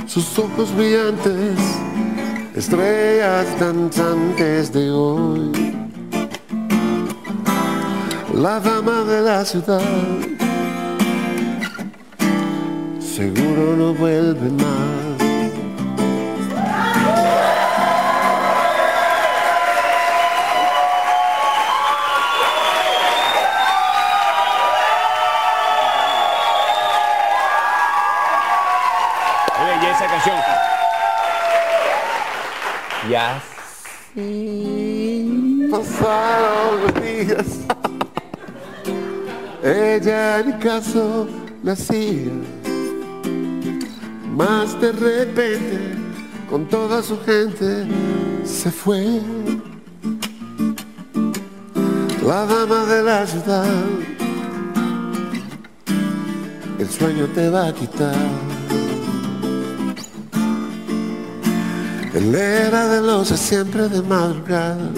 sus 0.08 0.38
ojos 0.40 0.76
brillantes, 0.76 1.60
estrellas 2.56 3.48
danzantes 3.60 4.72
de 4.74 4.90
hoy. 4.90 5.52
La 8.34 8.60
dama 8.60 9.04
de 9.04 9.22
la 9.22 9.46
ciudad 9.46 10.35
seguro 13.16 13.78
no 13.78 13.94
vuelve 13.94 14.50
más. 14.50 15.18
Belleza 29.66 30.06
canción. 30.08 30.38
Ya. 33.10 33.42
Pasaron 35.72 36.82
los 36.82 36.94
días. 37.02 37.46
Ella 39.64 40.40
en 40.40 40.48
mi 40.48 40.54
caso 40.60 41.30
nacía. 41.64 42.65
Más 44.36 44.80
de 44.82 44.92
repente, 44.92 45.80
con 46.50 46.66
toda 46.66 47.02
su 47.02 47.18
gente, 47.22 47.88
se 48.44 48.70
fue. 48.70 49.22
La 52.22 52.46
dama 52.46 52.84
de 52.84 53.02
la 53.02 53.26
ciudad, 53.26 53.66
el 56.78 56.90
sueño 56.90 57.28
te 57.34 57.50
va 57.50 57.68
a 57.68 57.74
quitar. 57.74 58.14
Él 62.14 62.36
era 62.36 62.90
de 62.90 63.02
los 63.02 63.30
siempre 63.30 63.88
de 63.88 64.02
madrugada. 64.02 64.90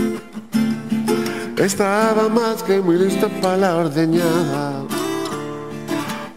Estaba 1.57 2.27
más 2.27 2.63
que 2.63 2.81
muy 2.81 2.97
listo 2.97 3.29
para 3.39 3.57
la 3.57 3.75
ordeñada. 3.75 4.83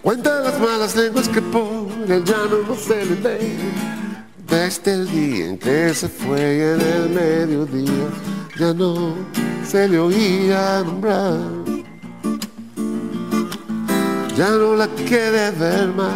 Cuenta 0.03 0.41
las 0.41 0.61
malas 0.61 0.95
lenguas 0.97 1.29
que 1.29 1.41
por 1.41 1.90
llano 2.07 2.63
no 2.69 2.75
se 2.75 3.05
le 3.05 3.17
lee. 3.17 3.57
Desde 4.49 4.93
el 4.93 5.11
día 5.11 5.47
en 5.47 5.59
que 5.59 5.95
se 5.95 6.09
fue 6.09 6.75
en 6.75 6.81
el 6.81 7.09
mediodía 7.11 8.09
ya 8.59 8.75
no 8.75 9.15
se 9.65 9.89
le 9.89 9.99
oía 9.99 10.83
nombrar. 10.85 11.39
Ya 14.37 14.51
no 14.51 14.75
la 14.75 14.89
quiere 14.89 15.51
ver 15.53 15.89
más 15.89 16.15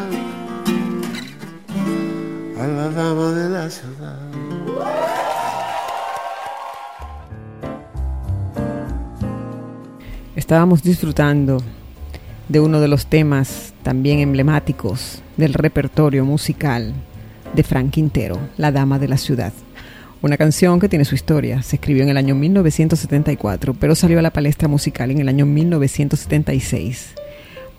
a 2.59 2.67
la 2.67 2.89
dama 2.91 3.31
de 3.33 3.49
la 3.51 3.71
ciudad. 3.71 4.19
Estábamos 10.35 10.83
disfrutando 10.83 11.63
de 12.49 12.61
uno 12.61 12.81
de 12.81 12.89
los 12.89 13.07
temas 13.07 13.73
también 13.83 14.19
emblemáticos 14.19 15.23
del 15.37 15.55
repertorio 15.55 16.25
musical 16.25 16.93
de 17.55 17.63
Frank 17.63 17.91
Quintero, 17.91 18.39
La 18.57 18.73
Dama 18.73 18.99
de 18.99 19.09
la 19.09 19.17
Ciudad. 19.17 19.53
Una 20.23 20.37
canción 20.37 20.81
que 20.81 20.89
tiene 20.89 21.05
su 21.05 21.15
historia. 21.15 21.63
Se 21.63 21.77
escribió 21.77 22.03
en 22.03 22.09
el 22.09 22.17
año 22.17 22.35
1974, 22.35 23.75
pero 23.75 23.95
salió 23.95 24.19
a 24.19 24.23
la 24.23 24.33
palestra 24.33 24.69
musical 24.69 25.11
en 25.11 25.21
el 25.21 25.29
año 25.29 25.45
1976, 25.47 27.15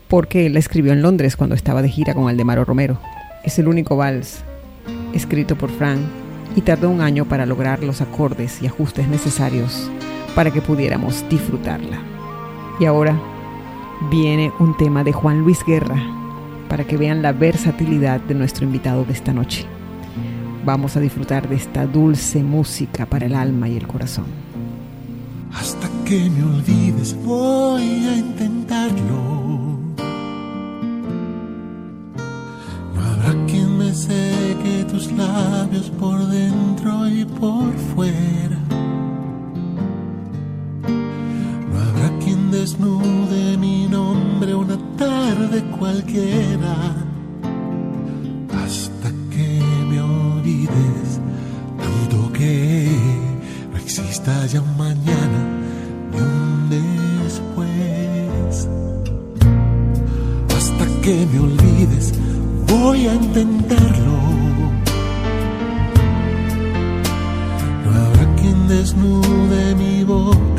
porque 0.07 0.49
la 0.49 0.59
escribió 0.59 0.93
en 0.93 1.01
Londres 1.01 1.35
cuando 1.35 1.55
estaba 1.55 1.81
de 1.81 1.89
gira 1.89 2.13
con 2.13 2.29
Aldemaro 2.29 2.63
Romero. 2.63 2.99
Es 3.43 3.57
el 3.59 3.67
único 3.67 3.95
vals 3.95 4.43
escrito 5.13 5.57
por 5.57 5.71
Frank 5.71 5.99
y 6.55 6.61
tardó 6.61 6.89
un 6.89 7.01
año 7.01 7.25
para 7.25 7.45
lograr 7.45 7.83
los 7.83 8.01
acordes 8.01 8.61
y 8.61 8.67
ajustes 8.67 9.07
necesarios 9.07 9.89
para 10.35 10.51
que 10.51 10.61
pudiéramos 10.61 11.27
disfrutarla. 11.29 11.99
Y 12.79 12.85
ahora 12.85 13.19
viene 14.09 14.51
un 14.59 14.75
tema 14.77 15.03
de 15.03 15.13
Juan 15.13 15.39
Luis 15.39 15.63
Guerra 15.65 16.01
para 16.69 16.83
que 16.83 16.97
vean 16.97 17.21
la 17.21 17.31
versatilidad 17.31 18.19
de 18.19 18.35
nuestro 18.35 18.65
invitado 18.65 19.05
de 19.05 19.13
esta 19.13 19.33
noche. 19.33 19.65
Vamos 20.65 20.97
a 20.97 20.99
disfrutar 20.99 21.47
de 21.47 21.55
esta 21.55 21.85
dulce 21.85 22.43
música 22.43 23.05
para 23.05 23.27
el 23.27 23.35
alma 23.35 23.69
y 23.69 23.77
el 23.77 23.87
corazón. 23.87 24.25
Hasta 25.53 25.87
que 26.05 26.29
me 26.29 26.43
olvides 26.43 27.15
voy 27.23 27.83
a 27.83 28.17
intentarlo. 28.17 29.79
No 32.95 33.01
habrá 33.01 33.45
quien 33.45 33.77
me 33.77 33.93
seque 33.93 34.85
tus 34.89 35.11
labios 35.11 35.91
por 35.91 36.25
dentro 36.27 37.07
y 37.07 37.25
por 37.25 37.71
fuera. 37.95 38.64
Desnude 42.59 43.57
mi 43.57 43.85
nombre 43.87 44.55
una 44.55 44.77
tarde 44.97 45.61
cualquiera. 45.77 46.75
Hasta 48.63 49.09
que 49.33 49.49
me 49.89 49.99
olvides, 50.01 51.09
tanto 51.81 52.31
que 52.31 52.89
no 53.71 53.77
exista 53.77 54.33
ya 54.45 54.61
mañana 54.77 55.39
ni 56.11 56.19
un 56.21 56.69
después. 56.77 58.69
Hasta 60.57 60.85
que 61.03 61.15
me 61.31 61.39
olvides, 61.39 62.13
voy 62.67 63.07
a 63.07 63.15
intentarlo. 63.15 64.17
No 67.83 67.89
habrá 68.01 68.25
quien 68.39 68.67
desnude 68.69 69.75
mi 69.75 70.03
boca 70.05 70.54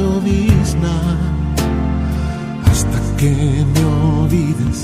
llovizna 0.00 0.96
hasta 2.70 2.98
que 3.18 3.32
me 3.74 3.84
olvides, 3.84 4.78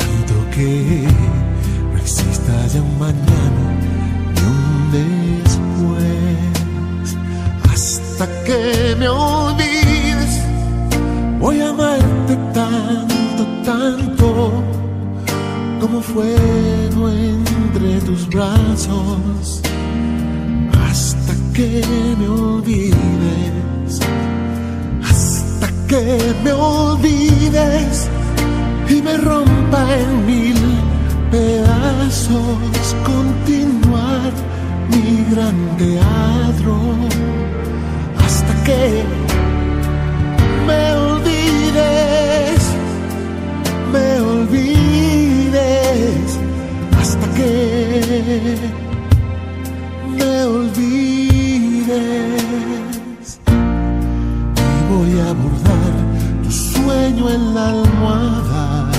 tanto 0.00 0.34
que 0.54 1.06
no 1.92 1.98
exista 1.98 2.52
ya 2.72 2.80
un 2.82 2.98
mañana 2.98 3.64
ni 4.34 4.42
un 4.54 4.66
después. 4.98 6.36
Hasta 7.72 8.26
que 8.44 8.96
me 8.98 9.08
olvides, 9.08 10.32
voy 11.40 11.60
a 11.60 11.70
amarte 11.70 12.34
tanto, 12.54 13.42
tanto 13.64 14.26
como 15.80 16.00
fuego 16.00 17.08
entre 17.10 18.00
tus 18.06 18.28
brazos. 18.28 19.62
Hasta 20.86 21.34
que 21.52 21.82
me 22.18 22.28
olvides 22.28 23.75
que 25.88 26.34
me 26.42 26.52
olvides 26.52 28.08
y 28.88 29.02
me 29.02 29.16
rompa 29.16 29.86
en 29.96 30.26
mil 30.26 30.56
pedazos, 31.30 32.96
continuar 33.04 34.32
mi 34.90 35.24
gran 35.30 35.76
teatro 35.76 36.76
hasta 38.18 38.64
que 38.64 39.04
me 40.66 40.92
olvides, 40.94 42.60
me 43.92 44.20
olvides, 44.20 45.58
hasta 47.00 47.26
que 47.34 48.56
me 50.16 50.44
olvides. 50.44 50.96
Y 54.56 54.80
voy 54.92 55.12
a 55.20 55.32
bordar 55.32 55.55
tu 55.55 55.55
sueño 56.86 57.28
en 57.30 57.54
la 57.54 57.68
almohada. 57.70 58.90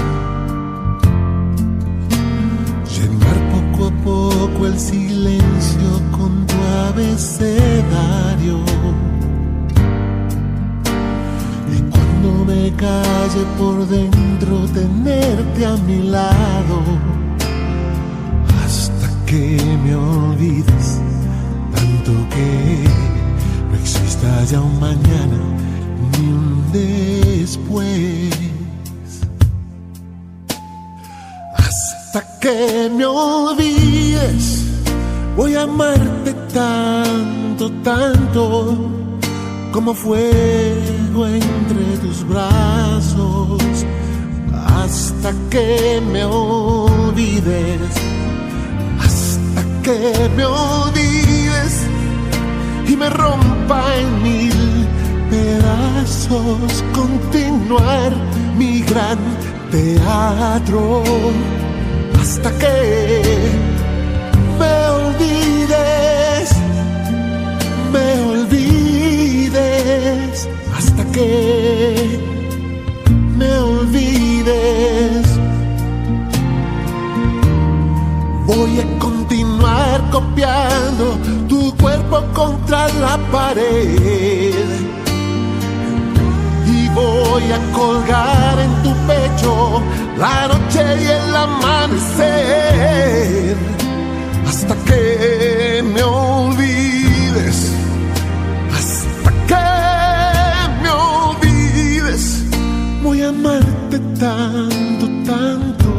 Llenar 2.93 3.37
poco 3.53 3.87
a 3.87 3.93
poco 4.03 4.67
el 4.67 4.77
silencio 4.77 5.89
con 6.17 6.45
tu 6.49 6.57
abecedario. 6.89 8.57
Y 11.75 11.77
cuando 11.91 12.29
me 12.51 12.73
calle 12.85 13.43
por 13.57 13.87
dentro, 13.87 14.53
tenerte 14.73 15.65
a 15.65 15.77
mi 15.87 15.99
lado. 16.09 16.77
Hasta 18.63 19.07
que 19.25 19.57
me 19.83 19.95
olvides, 19.95 20.87
tanto 21.73 22.11
que 22.33 22.83
no 23.69 23.75
exista 23.81 24.43
ya 24.51 24.59
un 24.59 24.77
mañana 24.79 25.39
ni 26.11 26.27
un 26.31 26.56
después. 26.77 28.29
Hasta 31.55 32.39
que 32.39 32.89
me 32.95 33.05
olvides, 33.05 34.63
voy 35.35 35.55
a 35.55 35.63
amarte 35.63 36.33
tanto, 36.53 37.71
tanto 37.83 38.75
como 39.71 39.93
fuego 39.93 41.27
entre 41.27 41.97
tus 42.01 42.27
brazos. 42.27 43.61
Hasta 44.53 45.33
que 45.49 46.01
me 46.11 46.23
olvides, 46.23 47.91
hasta 48.99 49.61
que 49.83 50.29
me 50.35 50.45
olvides 50.45 51.87
y 52.87 52.95
me 52.95 53.09
rompa 53.09 53.83
en 53.97 54.23
mil 54.23 54.66
pedazos, 56.17 56.83
continuar 56.93 58.11
mi 58.57 58.81
gran 58.81 59.17
teatro 59.71 61.03
hasta 62.19 62.51
que 62.57 63.21
me 64.59 64.87
olvides, 64.89 66.51
me 67.91 68.21
olvides, 68.31 69.29
hasta 70.75 71.03
que 71.11 72.19
me 73.37 73.57
olvides. 73.59 75.27
Voy 78.45 78.79
a 78.79 78.99
continuar 78.99 80.09
copiando 80.09 81.17
tu 81.47 81.75
cuerpo 81.77 82.23
contra 82.33 82.87
la 82.99 83.17
pared. 83.31 84.86
Voy 86.97 87.45
a 87.51 87.59
colgar 87.73 88.55
en 88.59 88.73
tu 88.83 88.91
pecho 89.05 89.51
la 90.17 90.47
noche 90.47 90.81
y 91.03 91.05
el 91.05 91.35
amanecer 91.35 92.77
hasta 94.47 94.73
que 94.87 95.83
me 95.93 96.01
olvides, 96.01 97.57
hasta 98.75 99.31
que 99.49 99.65
me 100.81 100.89
olvides. 100.89 102.23
Voy 103.03 103.21
a 103.21 103.29
amarte 103.29 103.97
tanto, 104.19 105.05
tanto 105.31 105.89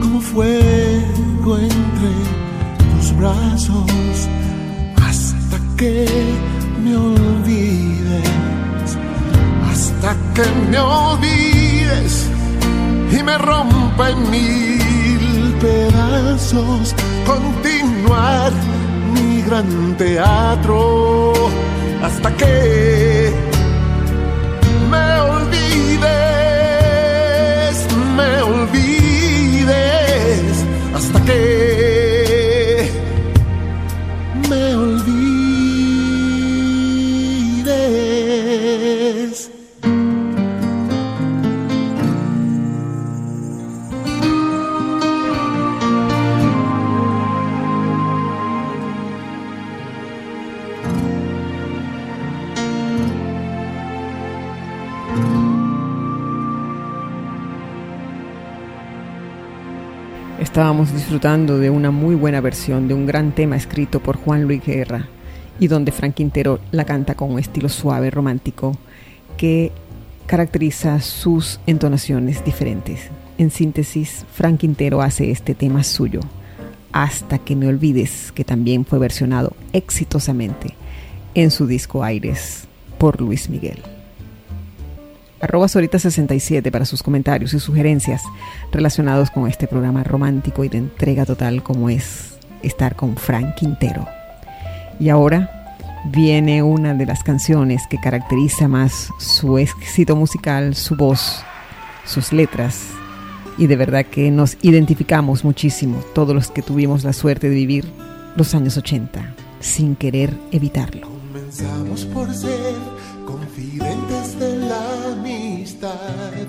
como 0.00 0.18
fuego 0.22 1.50
entre 1.58 2.12
tus 2.96 3.06
brazos 3.18 4.28
hasta 5.06 5.56
que 5.76 6.06
me 6.82 6.92
olvides, 6.96 7.89
que 10.40 10.70
me 10.70 10.78
olvides 10.78 12.30
y 13.12 13.22
me 13.22 13.36
rompa 13.36 14.10
en 14.10 14.30
mil 14.30 15.54
pedazos 15.60 16.94
continuar 17.26 18.52
mi 19.12 19.42
gran 19.42 19.96
teatro 19.96 21.32
hasta 22.02 22.34
que 22.36 23.49
Estábamos 60.50 60.92
disfrutando 60.92 61.58
de 61.58 61.70
una 61.70 61.92
muy 61.92 62.16
buena 62.16 62.40
versión 62.40 62.88
de 62.88 62.94
un 62.94 63.06
gran 63.06 63.32
tema 63.32 63.54
escrito 63.54 64.00
por 64.00 64.16
Juan 64.16 64.42
Luis 64.42 64.60
Guerra 64.66 65.06
y 65.60 65.68
donde 65.68 65.92
Frank 65.92 66.14
Quintero 66.14 66.58
la 66.72 66.84
canta 66.84 67.14
con 67.14 67.30
un 67.30 67.38
estilo 67.38 67.68
suave, 67.68 68.10
romántico, 68.10 68.76
que 69.36 69.70
caracteriza 70.26 71.00
sus 71.02 71.60
entonaciones 71.68 72.44
diferentes. 72.44 73.10
En 73.38 73.52
síntesis, 73.52 74.26
Frank 74.34 74.58
Quintero 74.58 75.02
hace 75.02 75.30
este 75.30 75.54
tema 75.54 75.84
suyo, 75.84 76.18
Hasta 76.90 77.38
que 77.38 77.54
me 77.54 77.68
olvides, 77.68 78.32
que 78.32 78.42
también 78.42 78.84
fue 78.84 78.98
versionado 78.98 79.52
exitosamente 79.72 80.74
en 81.34 81.52
su 81.52 81.68
disco 81.68 82.02
Aires 82.02 82.64
por 82.98 83.20
Luis 83.20 83.48
Miguel 83.48 83.80
arroba 85.40 85.66
Sorita67 85.66 86.70
para 86.70 86.84
sus 86.84 87.02
comentarios 87.02 87.54
y 87.54 87.60
sugerencias 87.60 88.22
relacionados 88.72 89.30
con 89.30 89.48
este 89.48 89.66
programa 89.66 90.04
romántico 90.04 90.64
y 90.64 90.68
de 90.68 90.78
entrega 90.78 91.24
total 91.24 91.62
como 91.62 91.90
es 91.90 92.38
estar 92.62 92.94
con 92.96 93.16
Frank 93.16 93.54
Quintero. 93.54 94.06
Y 94.98 95.08
ahora 95.08 95.60
viene 96.06 96.62
una 96.62 96.94
de 96.94 97.06
las 97.06 97.22
canciones 97.22 97.82
que 97.88 97.98
caracteriza 97.98 98.68
más 98.68 99.08
su 99.18 99.58
éxito 99.58 100.16
musical, 100.16 100.74
su 100.74 100.96
voz, 100.96 101.42
sus 102.04 102.32
letras. 102.32 102.86
Y 103.58 103.66
de 103.66 103.76
verdad 103.76 104.06
que 104.06 104.30
nos 104.30 104.56
identificamos 104.62 105.44
muchísimo, 105.44 106.02
todos 106.14 106.34
los 106.34 106.50
que 106.50 106.62
tuvimos 106.62 107.04
la 107.04 107.12
suerte 107.12 107.48
de 107.48 107.54
vivir 107.54 107.84
los 108.36 108.54
años 108.54 108.76
80, 108.76 109.34
sin 109.60 109.96
querer 109.96 110.34
evitarlo. 110.52 111.08
Comenzamos 111.08 112.04
por 112.06 112.32
ser 112.34 112.74
confidentes 113.26 114.38
de 114.38 114.56
la 114.56 114.59
amistad, 115.10 116.46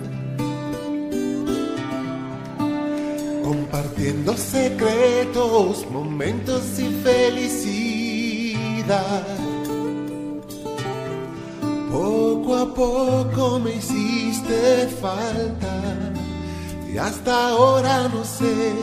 compartiendo 3.44 4.36
secretos, 4.38 5.86
momentos 5.92 6.80
y 6.80 6.90
felicidad. 7.04 8.12
Poco 11.92 12.56
a 12.56 12.74
poco 12.74 13.60
me 13.60 13.76
hiciste 13.76 14.88
falta 15.02 16.12
y 16.92 16.98
hasta 16.98 17.50
ahora 17.50 18.08
no 18.14 18.24
sé 18.24 18.74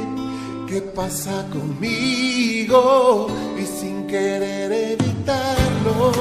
qué 0.69 0.83
pasa 0.83 1.47
conmigo 1.51 3.29
y 3.59 3.65
sin 3.65 4.07
querer 4.07 4.71
evitarlo 4.73 6.13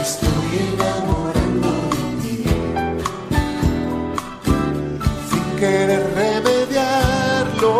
estoy 0.00 0.58
enamorando 0.74 1.39
querer 5.60 6.02
remediarlo. 6.14 7.74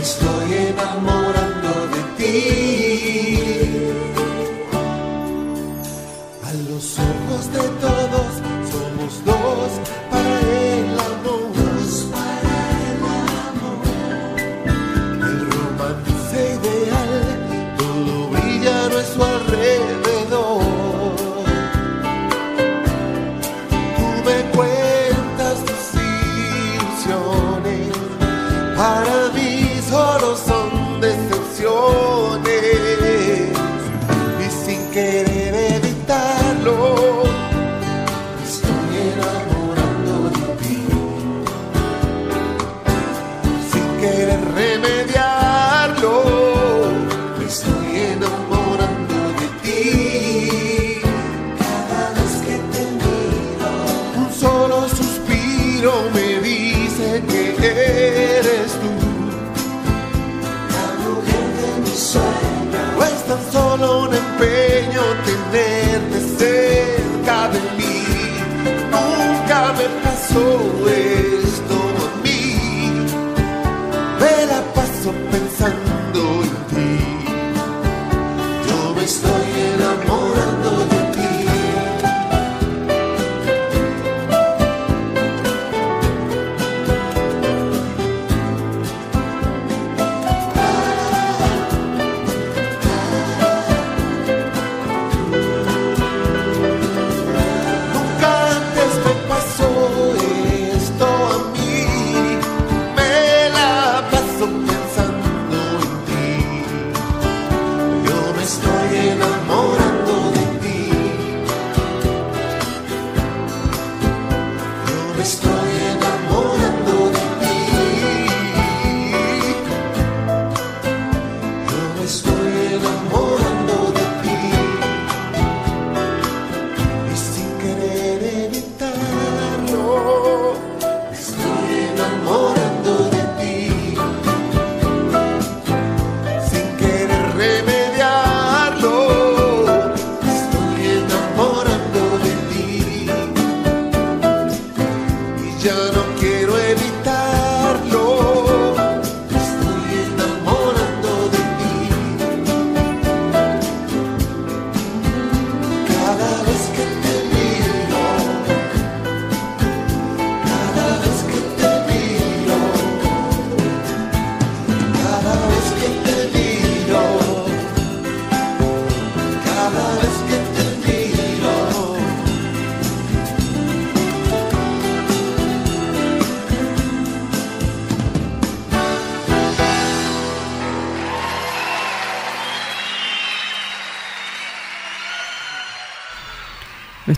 Estoy 0.00 0.52
enamorando 0.68 1.43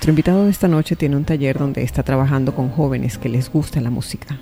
Nuestro 0.07 0.20
invitado 0.20 0.44
de 0.44 0.52
esta 0.52 0.68
noche 0.68 0.94
tiene 0.94 1.16
un 1.16 1.24
taller 1.24 1.59
donde 1.59 1.82
está 1.82 2.04
trabajando 2.04 2.54
con 2.54 2.68
jóvenes 2.68 3.18
que 3.18 3.28
les 3.28 3.50
gusta 3.50 3.80
la 3.80 3.90
música. 3.90 4.38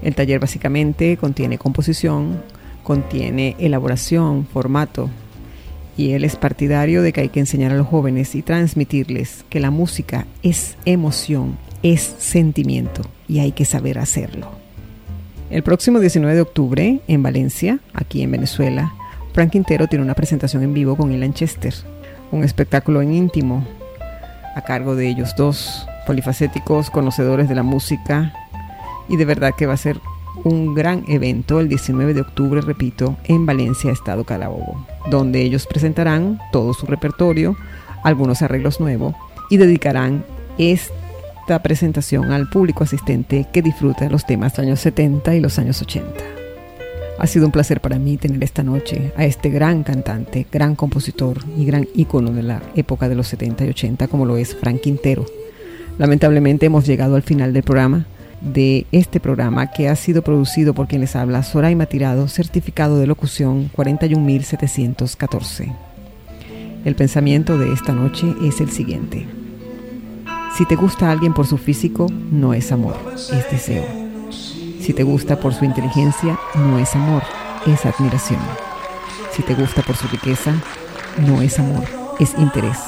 El 0.00 0.14
taller 0.14 0.40
básicamente 0.40 1.18
contiene 1.18 1.58
composición, 1.58 2.42
contiene 2.82 3.56
elaboración, 3.58 4.46
formato, 4.46 5.10
y 5.98 6.12
él 6.12 6.24
es 6.24 6.36
partidario 6.36 7.02
de 7.02 7.12
que 7.12 7.20
hay 7.20 7.28
que 7.28 7.40
enseñar 7.40 7.72
a 7.72 7.76
los 7.76 7.86
jóvenes 7.86 8.34
y 8.34 8.40
transmitirles 8.40 9.44
que 9.50 9.60
la 9.60 9.70
música 9.70 10.26
es 10.42 10.78
emoción, 10.86 11.58
es 11.82 12.14
sentimiento 12.16 13.02
y 13.28 13.40
hay 13.40 13.52
que 13.52 13.66
saber 13.66 13.98
hacerlo. 13.98 14.50
El 15.50 15.62
próximo 15.62 16.00
19 16.00 16.36
de 16.36 16.40
octubre, 16.40 17.00
en 17.06 17.22
Valencia, 17.22 17.80
aquí 17.92 18.22
en 18.22 18.30
Venezuela, 18.30 18.94
Frank 19.34 19.50
Quintero 19.50 19.88
tiene 19.88 20.06
una 20.06 20.14
presentación 20.14 20.62
en 20.62 20.72
vivo 20.72 20.96
con 20.96 21.12
Ilan 21.12 21.34
Chester, 21.34 21.74
un 22.32 22.44
espectáculo 22.44 23.02
en 23.02 23.12
íntimo 23.12 23.62
a 24.56 24.62
cargo 24.62 24.96
de 24.96 25.06
ellos 25.06 25.36
dos, 25.36 25.86
polifacéticos, 26.06 26.90
conocedores 26.90 27.48
de 27.48 27.54
la 27.54 27.62
música, 27.62 28.32
y 29.06 29.16
de 29.18 29.26
verdad 29.26 29.52
que 29.56 29.66
va 29.66 29.74
a 29.74 29.76
ser 29.76 30.00
un 30.44 30.74
gran 30.74 31.04
evento 31.08 31.60
el 31.60 31.68
19 31.68 32.14
de 32.14 32.22
octubre, 32.22 32.62
repito, 32.62 33.16
en 33.24 33.44
Valencia, 33.44 33.92
Estado 33.92 34.24
Carabobo, 34.24 34.86
donde 35.10 35.42
ellos 35.42 35.66
presentarán 35.66 36.40
todo 36.52 36.72
su 36.72 36.86
repertorio, 36.86 37.54
algunos 38.02 38.40
arreglos 38.40 38.80
nuevos, 38.80 39.14
y 39.50 39.58
dedicarán 39.58 40.24
esta 40.56 41.62
presentación 41.62 42.32
al 42.32 42.48
público 42.48 42.82
asistente 42.82 43.46
que 43.52 43.60
disfruta 43.60 44.08
los 44.08 44.24
temas 44.24 44.54
de 44.54 44.62
los 44.62 44.68
años 44.68 44.80
70 44.80 45.34
y 45.34 45.40
los 45.40 45.58
años 45.58 45.82
80. 45.82 46.35
Ha 47.18 47.26
sido 47.26 47.46
un 47.46 47.52
placer 47.52 47.80
para 47.80 47.98
mí 47.98 48.18
tener 48.18 48.44
esta 48.44 48.62
noche 48.62 49.12
a 49.16 49.24
este 49.24 49.48
gran 49.48 49.82
cantante, 49.82 50.46
gran 50.52 50.76
compositor 50.76 51.38
y 51.56 51.64
gran 51.64 51.88
ícono 51.94 52.30
de 52.30 52.42
la 52.42 52.62
época 52.74 53.08
de 53.08 53.14
los 53.14 53.26
70 53.28 53.64
y 53.64 53.70
80 53.70 54.08
como 54.08 54.26
lo 54.26 54.36
es 54.36 54.54
Frank 54.54 54.82
Quintero. 54.82 55.24
Lamentablemente 55.98 56.66
hemos 56.66 56.86
llegado 56.86 57.16
al 57.16 57.22
final 57.22 57.54
del 57.54 57.62
programa, 57.62 58.06
de 58.42 58.86
este 58.92 59.18
programa 59.18 59.70
que 59.70 59.88
ha 59.88 59.96
sido 59.96 60.20
producido 60.22 60.74
por 60.74 60.88
quien 60.88 61.00
les 61.00 61.16
habla 61.16 61.42
Soraima 61.42 61.86
Tirado, 61.86 62.28
certificado 62.28 62.98
de 62.98 63.06
locución 63.06 63.70
41714. 63.74 65.72
El 66.84 66.94
pensamiento 66.96 67.56
de 67.56 67.72
esta 67.72 67.94
noche 67.94 68.26
es 68.44 68.60
el 68.60 68.70
siguiente. 68.70 69.26
Si 70.56 70.66
te 70.66 70.76
gusta 70.76 71.10
alguien 71.10 71.32
por 71.32 71.46
su 71.46 71.56
físico, 71.56 72.08
no 72.30 72.52
es 72.52 72.72
amor, 72.72 72.96
es 73.14 73.50
deseo. 73.50 74.05
Si 74.86 74.92
te 74.92 75.02
gusta 75.02 75.34
por 75.34 75.52
su 75.52 75.64
inteligencia, 75.64 76.38
no 76.54 76.78
es 76.78 76.94
amor, 76.94 77.24
es 77.66 77.84
admiración. 77.84 78.38
Si 79.32 79.42
te 79.42 79.52
gusta 79.54 79.82
por 79.82 79.96
su 79.96 80.06
riqueza, 80.06 80.54
no 81.26 81.42
es 81.42 81.58
amor, 81.58 81.82
es 82.20 82.34
interés. 82.38 82.78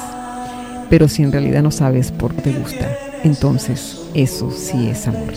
Pero 0.89 1.09
si 1.09 1.23
en 1.23 1.33
realidad 1.33 1.61
no 1.61 1.71
sabes 1.71 2.13
por 2.13 2.33
qué 2.33 2.41
te 2.41 2.53
gusta, 2.53 2.87
entonces 3.25 3.99
eso 4.13 4.49
sí 4.49 4.87
es 4.87 5.09
amor. 5.09 5.33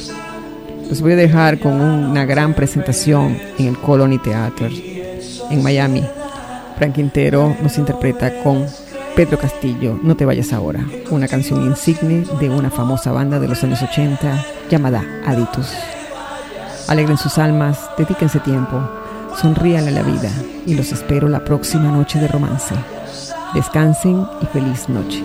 Los 0.89 1.01
voy 1.01 1.15
a 1.15 1.17
dejar 1.17 1.59
con 1.59 1.81
una 1.81 2.25
gran 2.27 2.55
presentación 2.55 3.37
en 3.59 3.67
el 3.67 3.77
Colony 3.79 4.19
Theater 4.19 4.71
en 5.51 5.65
Miami. 5.65 6.05
Frank 6.79 6.95
Quintero 6.95 7.57
nos 7.61 7.77
interpreta 7.77 8.41
con 8.45 8.67
Pedro 9.17 9.37
Castillo, 9.37 9.99
No 10.01 10.15
te 10.15 10.25
vayas 10.25 10.53
ahora, 10.53 10.87
una 11.11 11.27
canción 11.27 11.65
insigne 11.65 12.25
de 12.39 12.51
una 12.51 12.71
famosa 12.71 13.11
banda 13.11 13.41
de 13.41 13.49
los 13.49 13.65
años 13.65 13.83
80 13.83 14.47
llamada 14.71 15.05
Aditus. 15.27 15.75
Alegren 16.93 17.17
sus 17.17 17.39
almas, 17.39 17.89
dedíquense 17.97 18.39
tiempo, 18.41 18.79
sonrían 19.41 19.89
a 19.89 19.91
la 19.91 20.03
vida 20.03 20.31
y 20.67 20.75
los 20.75 20.93
espero 20.93 21.27
la 21.27 21.43
próxima 21.43 21.91
noche 21.91 22.19
de 22.19 22.29
romance. 22.29 22.75
Descansen 23.55 24.27
y 24.43 24.47
feliz 24.49 24.91
noche. 24.91 25.25